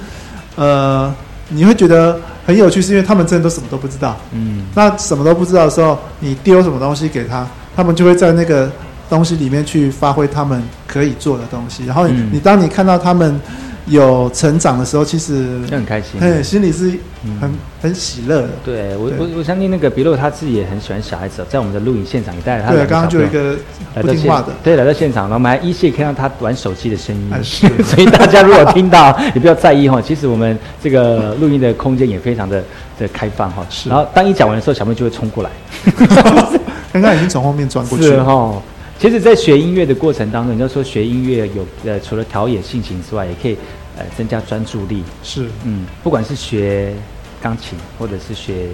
[0.56, 1.14] 呃，
[1.50, 4.18] 你会觉得很有趣，是因为他们真的都什么都不知道。
[4.32, 7.46] 嗯，那什么都不知道的时候，你丢什么东西给他？
[7.80, 8.70] 他们就会在那个
[9.10, 13.40] 东西里面去发挥他们可以做的东西，然后你你当你看到他们
[13.86, 16.92] 有成长的时候，其实很开心，对，心里是
[17.40, 17.50] 很
[17.82, 18.50] 很喜乐的。
[18.66, 22.72] 对我我我相信那个比洛他自己也很喜欢小孩子，在我们的录影现场也带着他。
[22.74, 23.56] 对，刚刚就有一个
[24.02, 27.32] 不听话的，对，来到现场，然后我们还依稀看到他玩手机的声音。
[27.42, 30.02] 所以大家如果听到，也不要在意哈。
[30.02, 32.62] 其实我们这个录音的空间也非常的
[33.00, 33.66] 的开放哈。
[33.70, 33.88] 是。
[33.88, 35.50] 然后当一讲完的时候，小朋友就会冲过来。
[36.92, 38.62] 刚刚已经从后面转过去了哈。
[38.98, 43.56] 其实，在学音乐的过程当中，你要说学音乐有呃，除了调冶性情之外，也可以
[43.98, 45.04] 呃增加专注力。
[45.24, 46.94] 是，嗯，不管是学
[47.42, 48.68] 钢琴或者是学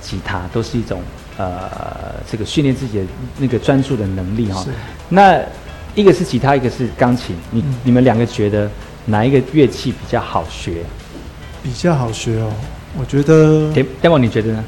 [0.00, 1.02] 吉他，都是一种
[1.36, 3.04] 呃这个训练自己的
[3.38, 4.64] 那个专注的能力哈。
[5.08, 5.40] 那
[5.96, 8.70] 一个是吉他，一个是钢琴，你你们两个觉得
[9.04, 10.84] 哪一个乐器比较好学？
[11.60, 12.52] 比较好学哦，
[12.96, 13.72] 我觉得。
[13.74, 14.64] e m o 你觉得呢？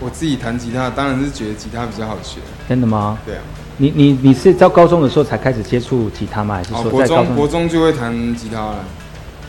[0.00, 2.40] 我自己弹吉他，当然是觉得吉他比较好学。
[2.68, 3.18] 真的吗？
[3.24, 3.42] 对啊。
[3.76, 6.56] 你你你是到高中的时候才开始接触吉他吗？
[6.56, 8.84] 还是说国中国中就会弹吉他了？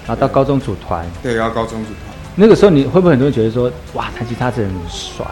[0.05, 1.05] 然后到高中组团。
[1.23, 2.15] 对，然后高中组团。
[2.35, 5.25] 那个时候你会不会很多人觉得说，哇，弹吉他真的很帅？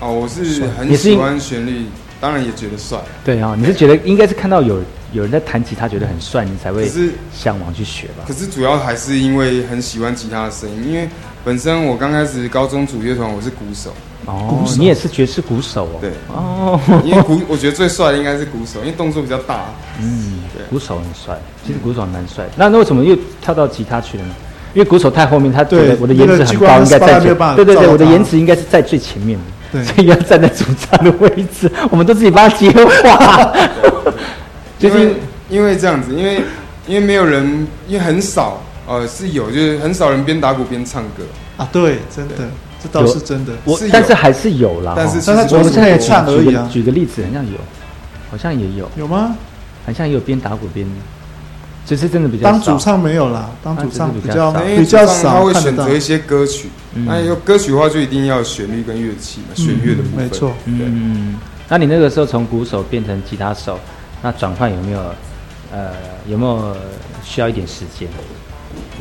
[0.00, 1.86] 哦，我是很喜欢旋律，
[2.20, 2.98] 当然也觉得帅。
[3.24, 8.24] 对啊，你是觉得应该是看到有有人在弹吉他觉得很帅，你才会是向往去学吧？
[8.26, 11.08] 可是主要还是因为很喜欢吉他的声音，因为
[11.42, 13.94] 本身我刚开始高中组乐团，我是鼓手。
[14.26, 15.98] 哦，你也是爵士鼓手哦。
[16.00, 16.10] 对。
[16.28, 16.80] 哦。
[17.04, 19.66] 因为鼓， 我觉得最帅的应该是鼓手，因为动作比较大。
[20.00, 20.64] 嗯，对。
[20.70, 22.44] 鼓手很帅，其实鼓手蛮帅。
[22.56, 24.34] 那那为什么又跳到吉他去了呢？
[24.74, 29.38] 因为鼓手太后面，他对我的颜值很高，应该在最对对对，我的颜值应该是在最前面
[29.72, 31.70] 的，所以要站在主唱的位置。
[31.90, 33.52] 我们都自己帮他接话。
[34.76, 35.14] 就是
[35.48, 36.42] 因为这样子，因为
[36.88, 41.22] 因为没有人，因为很少，呃，是有，就是很少人边打鼓边唱歌
[41.56, 41.68] 啊。
[41.70, 42.34] 对，真的。
[42.84, 44.92] 这倒是真的，我但是还是有啦。
[44.94, 46.68] 但是但是我们现在也唱而已啊。
[46.70, 47.58] 举个例子，好像有，
[48.30, 48.90] 好像也有。
[48.98, 49.34] 有吗？
[49.86, 50.86] 好像也有边打鼓边，
[51.86, 55.34] 只是真的比较当主唱没有啦，当主唱比较比较少。
[55.34, 56.68] 他会选择一些歌曲，
[57.06, 60.24] 那有歌曲的话就一定要旋律跟乐器嘛，弦乐的部分。
[60.24, 61.36] 没错，嗯。
[61.68, 63.78] 那你那个时候从鼓手变成吉他手，
[64.22, 65.00] 那转换有没有
[65.72, 65.90] 呃
[66.28, 66.76] 有没有
[67.22, 68.08] 需要一点时间？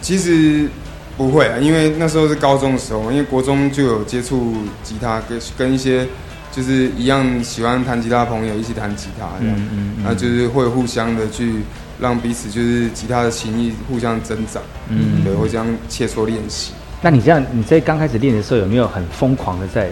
[0.02, 0.70] 其实。
[1.16, 6.08] 不会啊，因为那时候是高中的时候，因为国中就有接触吉他，跟跟一些
[6.52, 9.56] 就是一样喜欢弹吉他的朋友一起弹吉他，这样，
[10.04, 11.54] 那就是会互相的去
[12.00, 16.72] 让彼此就是吉他的情谊互相增长，嗯，对，会这样切磋练习。
[17.02, 19.90] 那你这样你在刚开始练的时候有没有很疯狂的在，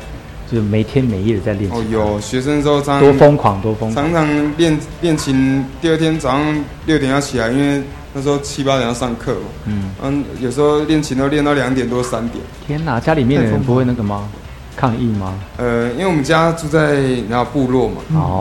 [0.51, 1.69] 就是没天没夜的在练？
[1.71, 7.83] 哦，有学生时候常多疯狂多疯，常常练练琴，第二天早上六点要起来，因为。
[8.13, 9.35] 那时候七八点要上课，
[9.65, 12.43] 嗯，嗯，有时候练琴都练到两点多三点。
[12.67, 14.27] 天哪，家里面的人不会那个吗？
[14.75, 15.33] 抗议吗？
[15.57, 17.95] 呃，因为我们家住在然后部落嘛，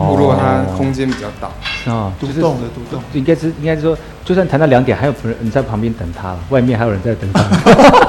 [0.07, 1.47] 部落它空间比较大，
[1.91, 7.43] 啊，独栋的独栋，应该是应该是说，就算谈到两点，还有人在旁边等他了，外面还有人在等他，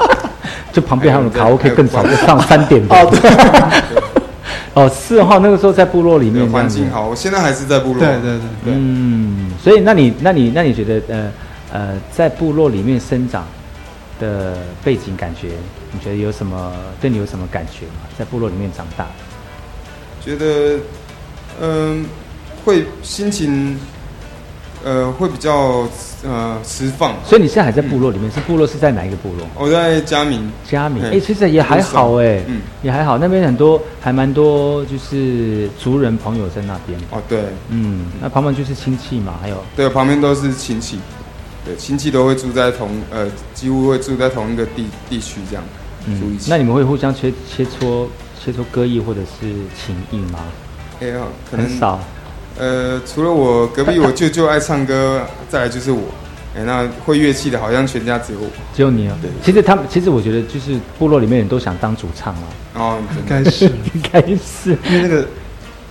[0.73, 2.95] 就旁边还有卡 OK 更早，就上三点多。
[4.73, 7.07] 哦， 是哈，那个时候在部落里面，环境好。
[7.09, 7.99] 我现在还是在部落。
[7.99, 8.73] 对对对对。
[8.73, 11.29] 嗯，所以那你那你那你觉得呃
[11.73, 13.45] 呃，在部落里面生长
[14.19, 15.49] 的背景感觉，
[15.91, 16.71] 你觉得有什么
[17.01, 18.07] 对你有什么感觉吗？
[18.17, 19.07] 在部落里面长大，
[20.23, 20.77] 觉得
[21.59, 22.05] 嗯，
[22.63, 23.75] 会心情。
[24.85, 25.87] 呃，会比较
[26.25, 28.29] 呃释放，所以你现在还在部落里面？
[28.29, 29.47] 是部落是在哪一个部落？
[29.55, 30.51] 我在嘉明。
[30.69, 33.17] 嘉明，哎，其实也还好哎，嗯，也还好。
[33.17, 36.99] 那边很多，还蛮多，就是族人朋友在那边。
[37.11, 39.63] 哦，对，嗯，那旁边就是亲戚嘛，还有。
[39.73, 40.99] 对，旁边都是亲戚，
[41.65, 45.63] 对，亲戚都会住在同呃，几乎会住在同一个地地区这样
[46.19, 46.49] 住一起。
[46.49, 48.07] 那你们会互相切切磋
[48.43, 50.39] 切磋歌艺或者是情谊吗？
[50.99, 51.99] 哎呀，很少。
[52.59, 56.01] 呃，除了我隔壁我舅舅爱唱歌，再来就是我。
[56.55, 58.45] 哎，那会乐器的，好像全家只有我，
[58.75, 59.17] 只有你啊。
[59.19, 62.43] 对，其实他们，其实我觉得，就是部落里面人都想当主唱啊。
[62.75, 65.25] 哦，应该是， 应该是，因为那个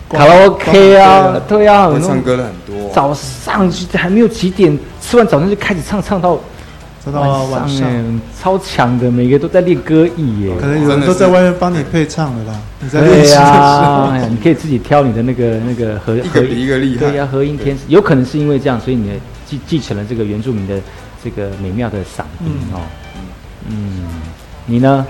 [0.08, 2.61] 卡拉 OK 啊，对啊，会唱歌的很多。
[2.93, 6.38] 早上还没有几点，吃完早餐就开始唱，唱到。
[7.12, 10.55] 到晚上，超强的，每个都在练歌艺耶。
[10.61, 12.57] 可能有人都在外面帮你配唱的啦。
[12.78, 17.01] 你在练习的你可以自己挑你的那个那个和和一个厉害。
[17.01, 19.11] 对呀，和音天使，有可能是因为这样，所以你
[19.45, 20.80] 继继承了这个原住民的
[21.24, 22.78] 这个美妙的嗓音哦。
[23.68, 24.05] 嗯，
[24.66, 25.05] 你呢？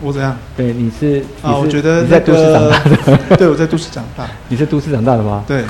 [0.00, 0.34] 我怎样？
[0.56, 3.36] 对，你是啊，我觉得你在都市长大的。
[3.36, 4.24] 对，我在都市长大。
[4.48, 5.44] 你是都市长大的吗？
[5.46, 5.62] 对。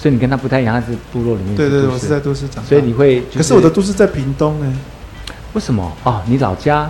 [0.00, 1.56] 所以你跟他不太一样，他是部落里面。
[1.56, 2.64] 对对，我是在都市长。
[2.64, 4.72] 所以你会，可是我的都市在屏东呢。
[5.54, 5.92] 为什么？
[6.04, 6.88] 哦，你老家？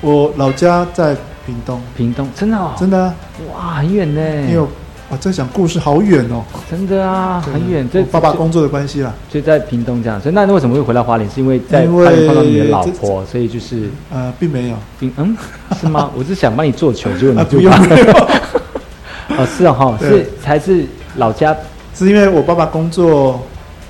[0.00, 1.14] 我老家在
[1.46, 1.80] 屏东。
[1.96, 2.74] 屏东，真的哦？
[2.76, 3.14] 真的？
[3.54, 4.20] 哇，很远呢。
[4.46, 4.64] 你有
[5.08, 5.16] 啊？
[5.20, 6.42] 在讲故事，好远哦。
[6.68, 7.88] 真的啊，很远。
[7.92, 9.14] 这爸爸工作的关系啦。
[9.30, 10.20] 所以在屏东这样。
[10.20, 11.30] 所以那你为什么会回到花莲？
[11.30, 14.76] 是因为在花莲碰到你的老婆，所以就是呃，并没有。
[14.98, 15.36] 并嗯，
[15.80, 16.10] 是吗？
[16.16, 17.58] 我是想帮你做球，结果你就。
[17.58, 17.72] 不用。
[19.38, 20.84] 哦，是哈，是才是
[21.18, 21.56] 老家。
[21.98, 23.42] 是因为我爸爸工作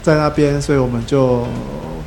[0.02, 1.44] 在那边，所以我们就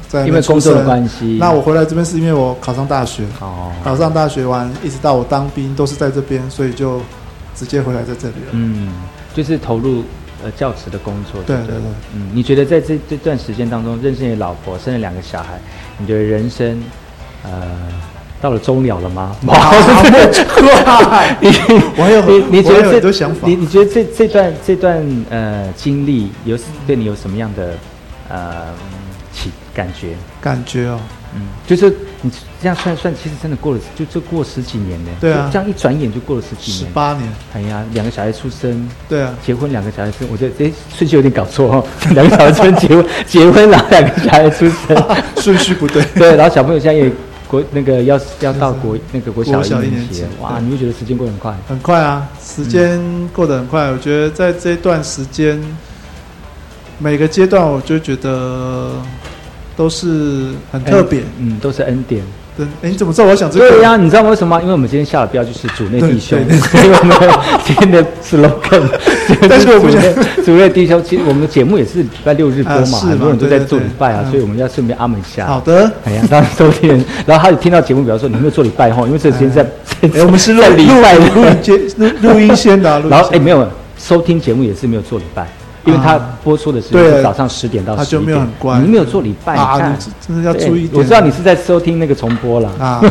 [0.07, 1.37] 在因为工作的关系。
[1.39, 6.99] 那我回来这边是因为我考上大学，哦，考上大学完一直到我当兵都是在这边，所以就
[7.55, 8.51] 直接回来在这里了。
[8.53, 8.91] 嗯，
[9.35, 10.03] 就是投入
[10.43, 11.41] 呃教职的工作。
[11.43, 11.77] 对对对。
[12.15, 15.59] 嗯，你觉得在这这段时间当中，认识你老婆，生了两个小孩，
[15.99, 16.83] 你觉得人生
[17.43, 17.51] 呃？
[18.41, 19.35] 到了终了了吗？
[19.45, 19.71] 哇！
[21.39, 21.49] 你
[21.95, 23.47] 我有你你觉得这想法？
[23.47, 27.73] 你你觉得这这段这段呃经历有对你有什么样的
[28.29, 28.65] 呃
[29.31, 30.15] 起感觉？
[30.41, 30.99] 感觉哦，
[31.35, 32.31] 嗯，就是你
[32.61, 35.11] 这样算算，其实真的过了，就就过十几年呢。
[35.19, 37.29] 对啊，这样一转眼就过了十几年，十八年。
[37.53, 41.85] 哎呀，两个小孩出生，对啊，结婚两个小孩生，我觉得哎顺序有点搞错哦，
[42.15, 45.05] 两个小孩出生结婚，结婚然后两个小孩出生，
[45.37, 46.03] 顺序不对。
[46.15, 47.09] 对，然后小朋友现在也
[47.51, 51.53] 国那个要要到国那个国小一年级，哇，你会觉得时间过得很快？
[51.67, 52.97] 很快啊，时间
[53.33, 53.91] 过得很快。
[53.91, 55.61] 我觉得在这段时间。
[57.03, 58.91] 每个阶段，我就觉得
[59.75, 62.21] 都是很特别，嗯，都是恩典。
[62.55, 63.67] 对，哎，你怎么知道我想这个？
[63.71, 64.61] 对呀，你知道为什么吗？
[64.61, 67.17] 因为我们今天下的标就是主内弟兄，所以 我们
[67.65, 68.87] 今天的 slogan。
[69.49, 70.01] 但是我不想
[70.45, 75.47] 主内弟兄，其实我们的节目也是礼拜六日播嘛，很多人都在做礼拜啊，所以我们要顺便阿门下。
[75.47, 79.03] 好的，哎呀，当然收听，然后他就听到节目，比方说你有没有做礼拜哈？
[79.05, 79.65] 因为这时间在，
[80.23, 81.79] 我们是录礼拜录音接
[82.21, 83.67] 录音先的，然后哎没有
[83.97, 85.47] 收听节目也是没有做礼拜。
[85.83, 88.47] 因为他播出的时间是早上十点到十一点，
[88.83, 90.87] 你没有做礼拜，啊，真的要注意。
[90.93, 93.01] 我知道你是在收听那个重播了啊。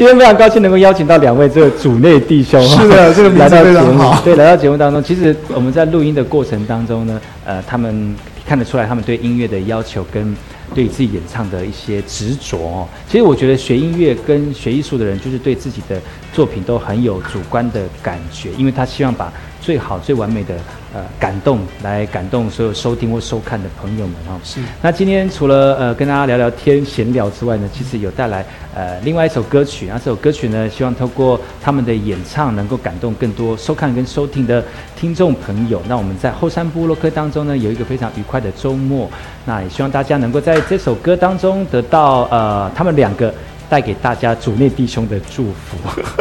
[0.00, 4.18] 今天非常高兴能够邀请到两位这个主内弟兄，是的， 这个名字非常好。
[4.24, 10.34] 对，来到节目当中，其实我们在录音的过程当中呢，呃，他们看得出来他们对音乐的要求跟
[10.74, 12.88] 对自己演唱的一些执着哦。
[13.10, 16.00] 其实我觉得学音乐跟学艺术的人，就是对自己的
[16.32, 19.32] 作品都很有主观的感觉，因为他希望把。
[19.62, 20.54] 最好最完美的
[20.94, 24.40] 呃感动，来感动所有收听或收看的朋友们哈。
[24.42, 24.58] 是。
[24.80, 28.42] 那今天除了呃跟大家聊聊天闲聊之外呢，其实有带来
[28.74, 29.86] 呃另外一首歌曲。
[29.86, 34.64] 那这首歌曲呢，希望透过他们的演唱，能够感动更多收看跟收听的
[34.96, 35.82] 听众朋友。
[35.86, 39.10] 那我们在后山部落客当中呢，有一个非常愉快的周末。
[39.44, 43.32] 那也希望大家能够在这首歌当中得到呃他们两个。
[43.70, 45.78] 带给大家主内弟兄的祝福，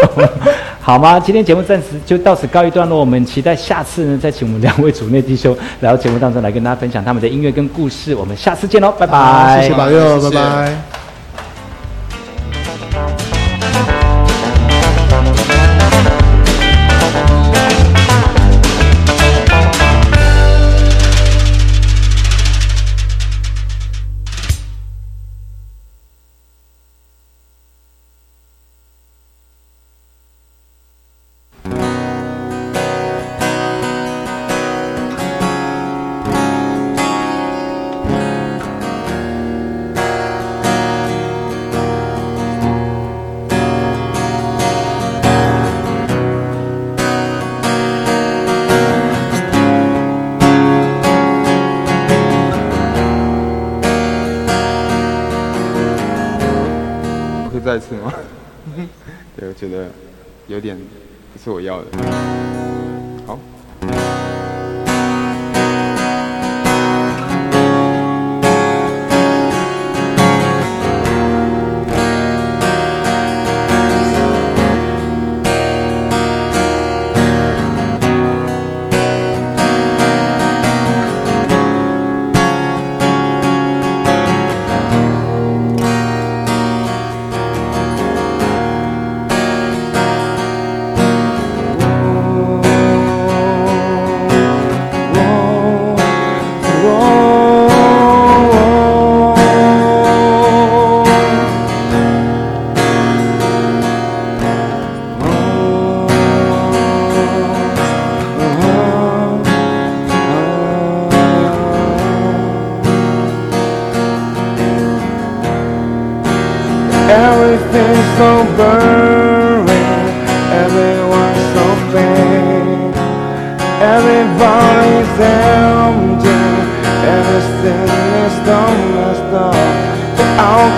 [0.79, 1.19] 好吗？
[1.19, 8.13] 今天节目暂时就到此告一段落，我们期待下次呢，再请我们两位主内弟兄来到节目当中来跟大家分享他们的音乐跟故事。
[8.13, 9.63] 我们下次见喽，拜拜！
[9.63, 10.88] 谢谢宝佑，拜拜。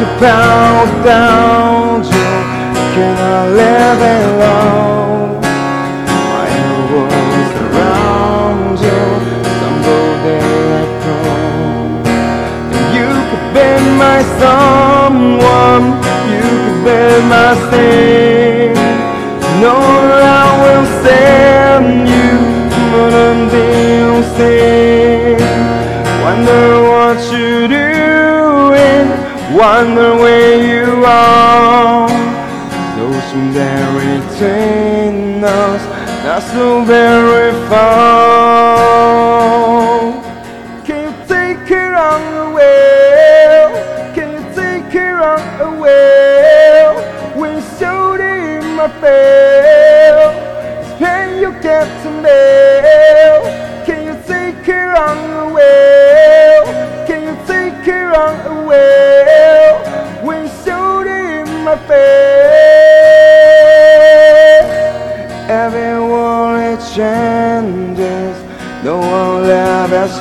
[0.01, 2.21] to bow down to
[2.93, 5.41] Can I live alone?
[6.33, 6.49] My
[6.89, 9.01] world is around you
[9.61, 12.01] Someday I come
[12.77, 13.69] And you could be
[14.03, 15.85] my someone
[16.33, 17.01] You could be
[17.33, 18.73] my thing
[19.61, 19.75] No,
[20.37, 22.29] I will send you
[22.89, 24.21] More than they'll
[26.23, 27.90] Wonder what you do
[29.61, 32.07] wonder where you are.
[32.95, 34.17] Though some very
[35.43, 35.83] us,
[36.25, 39.40] not so very far.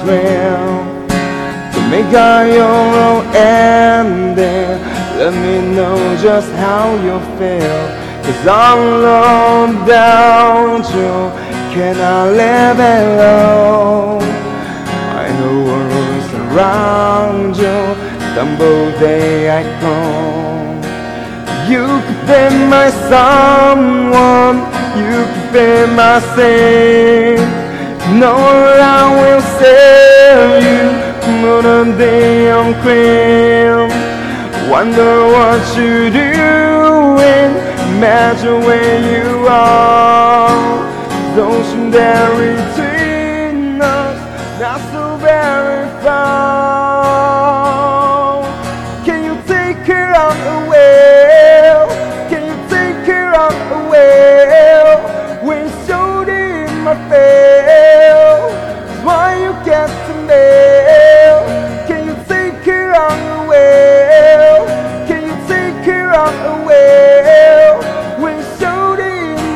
[0.03, 4.80] To make our your own ending,
[5.18, 7.80] let me know just how you feel.
[8.24, 11.12] Cause I'm alone down you,
[12.01, 14.22] I live alone.
[15.20, 17.78] I know worries around you,
[18.32, 20.80] stumble day I come.
[21.70, 22.42] You could be
[22.72, 24.59] my someone,
[24.96, 27.49] you could be my saint.
[28.18, 33.88] No one will save you, more than day I'm clean.
[34.68, 37.50] Wonder what you're doing,
[37.94, 40.50] imagine where you are.
[41.36, 42.34] Don't you dare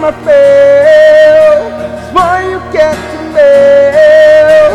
[0.05, 4.73] my face, why you get to mail?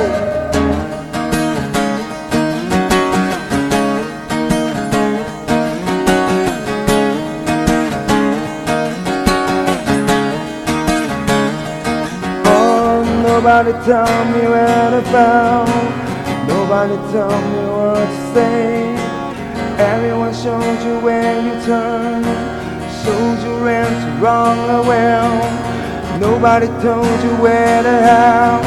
[12.46, 15.70] Oh, nobody tell me where to bound.
[16.48, 18.96] Nobody tell me what to say.
[19.78, 22.49] Everyone showed you where you turn.
[23.70, 26.20] Showed you ran to wrong.
[26.20, 28.64] Nobody told you where to have.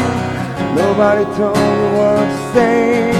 [0.76, 3.10] Nobody told you what to say.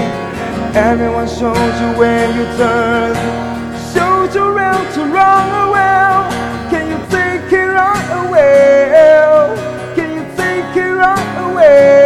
[0.75, 3.15] Everyone showed you where you turn.
[3.93, 6.31] Showed you round to wrong around.
[6.71, 8.89] Can you take it right away?
[9.95, 12.02] Can you take it right away?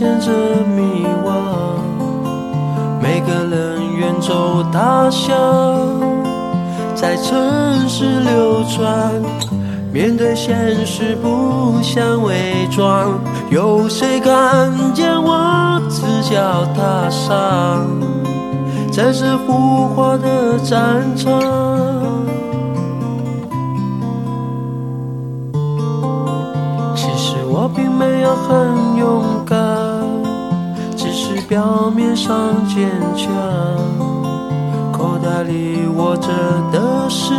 [0.00, 0.32] 牵着
[0.64, 1.30] 迷惘。
[3.02, 5.30] 每个人远走他乡，
[6.94, 9.12] 在城市流转。
[9.92, 13.10] 面对现实不想伪装，
[13.50, 17.86] 有谁看见我赤脚踏上
[18.90, 19.12] 这
[19.44, 21.42] 浮华的战场？
[26.96, 29.39] 其实我并没有很勇敢，
[31.50, 33.26] 表面上坚强。
[34.92, 36.28] 口袋里握着
[36.70, 37.34] 的是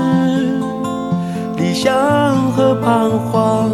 [1.56, 1.90] 理想
[2.52, 3.72] 和彷徨。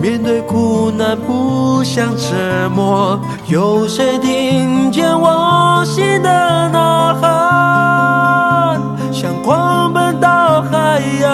[0.00, 6.30] 面对苦难不想沉默，有谁听见我心的
[6.68, 8.80] 呐喊？
[9.12, 11.28] 想狂奔到海洋。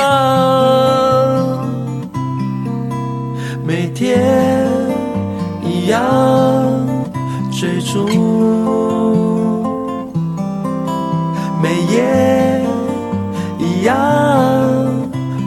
[3.62, 4.66] 每天
[5.62, 6.00] 一样
[11.62, 12.64] 每夜
[13.58, 13.94] 一样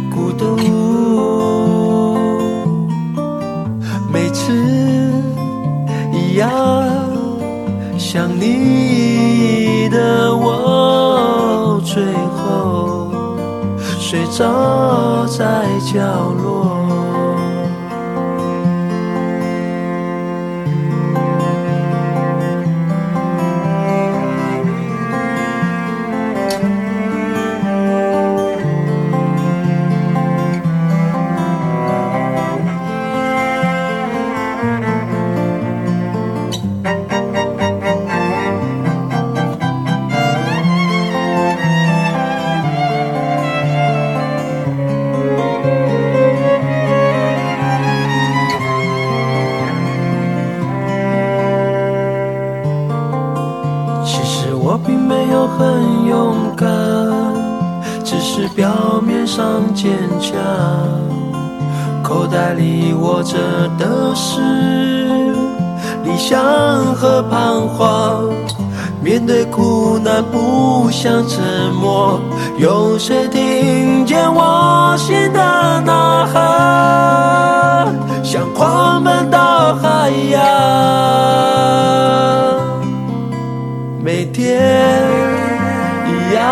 [0.10, 0.56] 孤独，
[4.12, 4.54] 每次
[6.14, 6.50] 一样
[7.98, 12.02] 想你的我，最
[12.38, 13.12] 后
[14.00, 16.00] 睡着在角
[16.38, 16.39] 落。
[59.40, 60.36] 上坚强，
[62.04, 63.38] 口袋里握着
[63.78, 64.42] 的是
[66.04, 66.38] 理想
[66.94, 68.26] 和彷徨。
[69.02, 71.42] 面对苦难不想沉
[71.74, 72.20] 默，
[72.58, 75.40] 有谁听见我心的
[75.86, 77.96] 呐喊？
[78.22, 80.42] 像狂奔到海洋，
[84.04, 85.02] 每天
[86.10, 86.44] 一样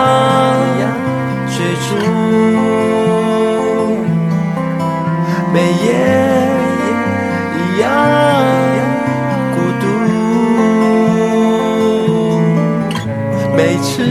[13.58, 14.04] 每次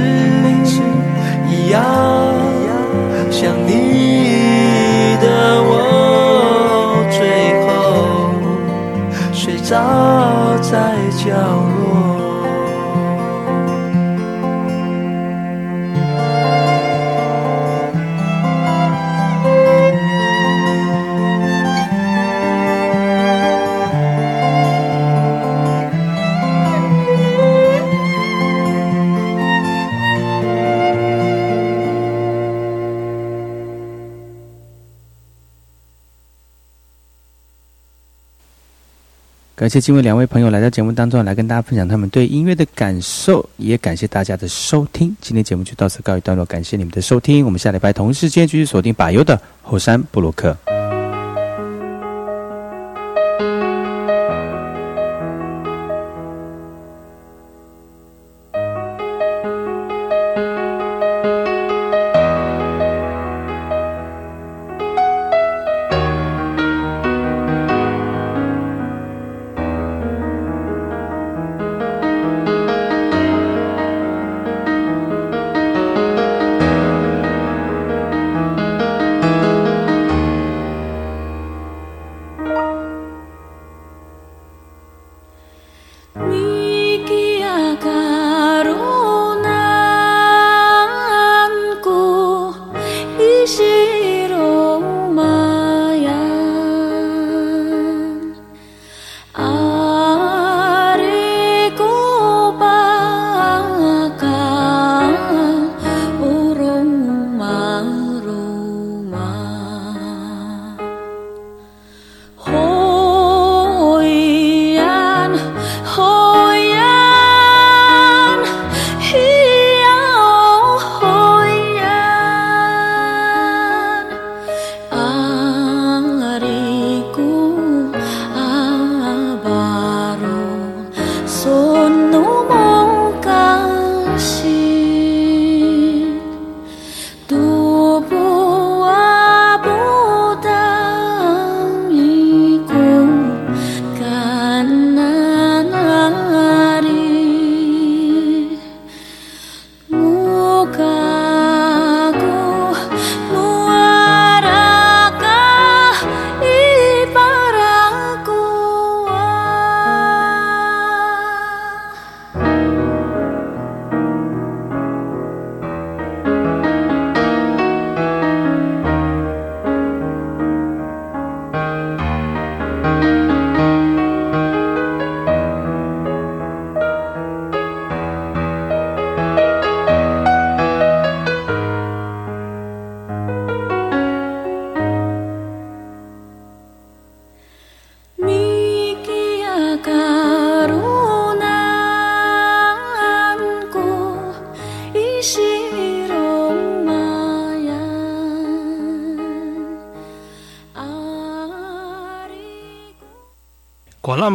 [1.49, 1.80] 一样，
[3.30, 5.26] 想你的
[5.62, 7.20] 我，最
[7.64, 7.68] 后
[9.32, 11.76] 睡着在角落。
[39.66, 45.12] 感谢今晚两位朋友来到节目当中，来跟大家分享他们对音乐的感受，也感谢大家的收听。
[45.20, 50.56] 今天节目就到此告一段落，感谢你们的收听，我们下礼拜同时间继续锁定百优的后山布鲁克。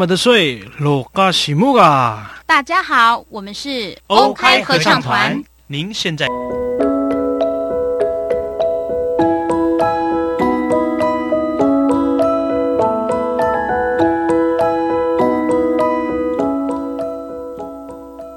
[0.02, 2.42] 么的水，罗嘎西木啊！
[2.48, 5.40] 大家好，我们是欧开合唱团。
[5.68, 6.26] 您现在。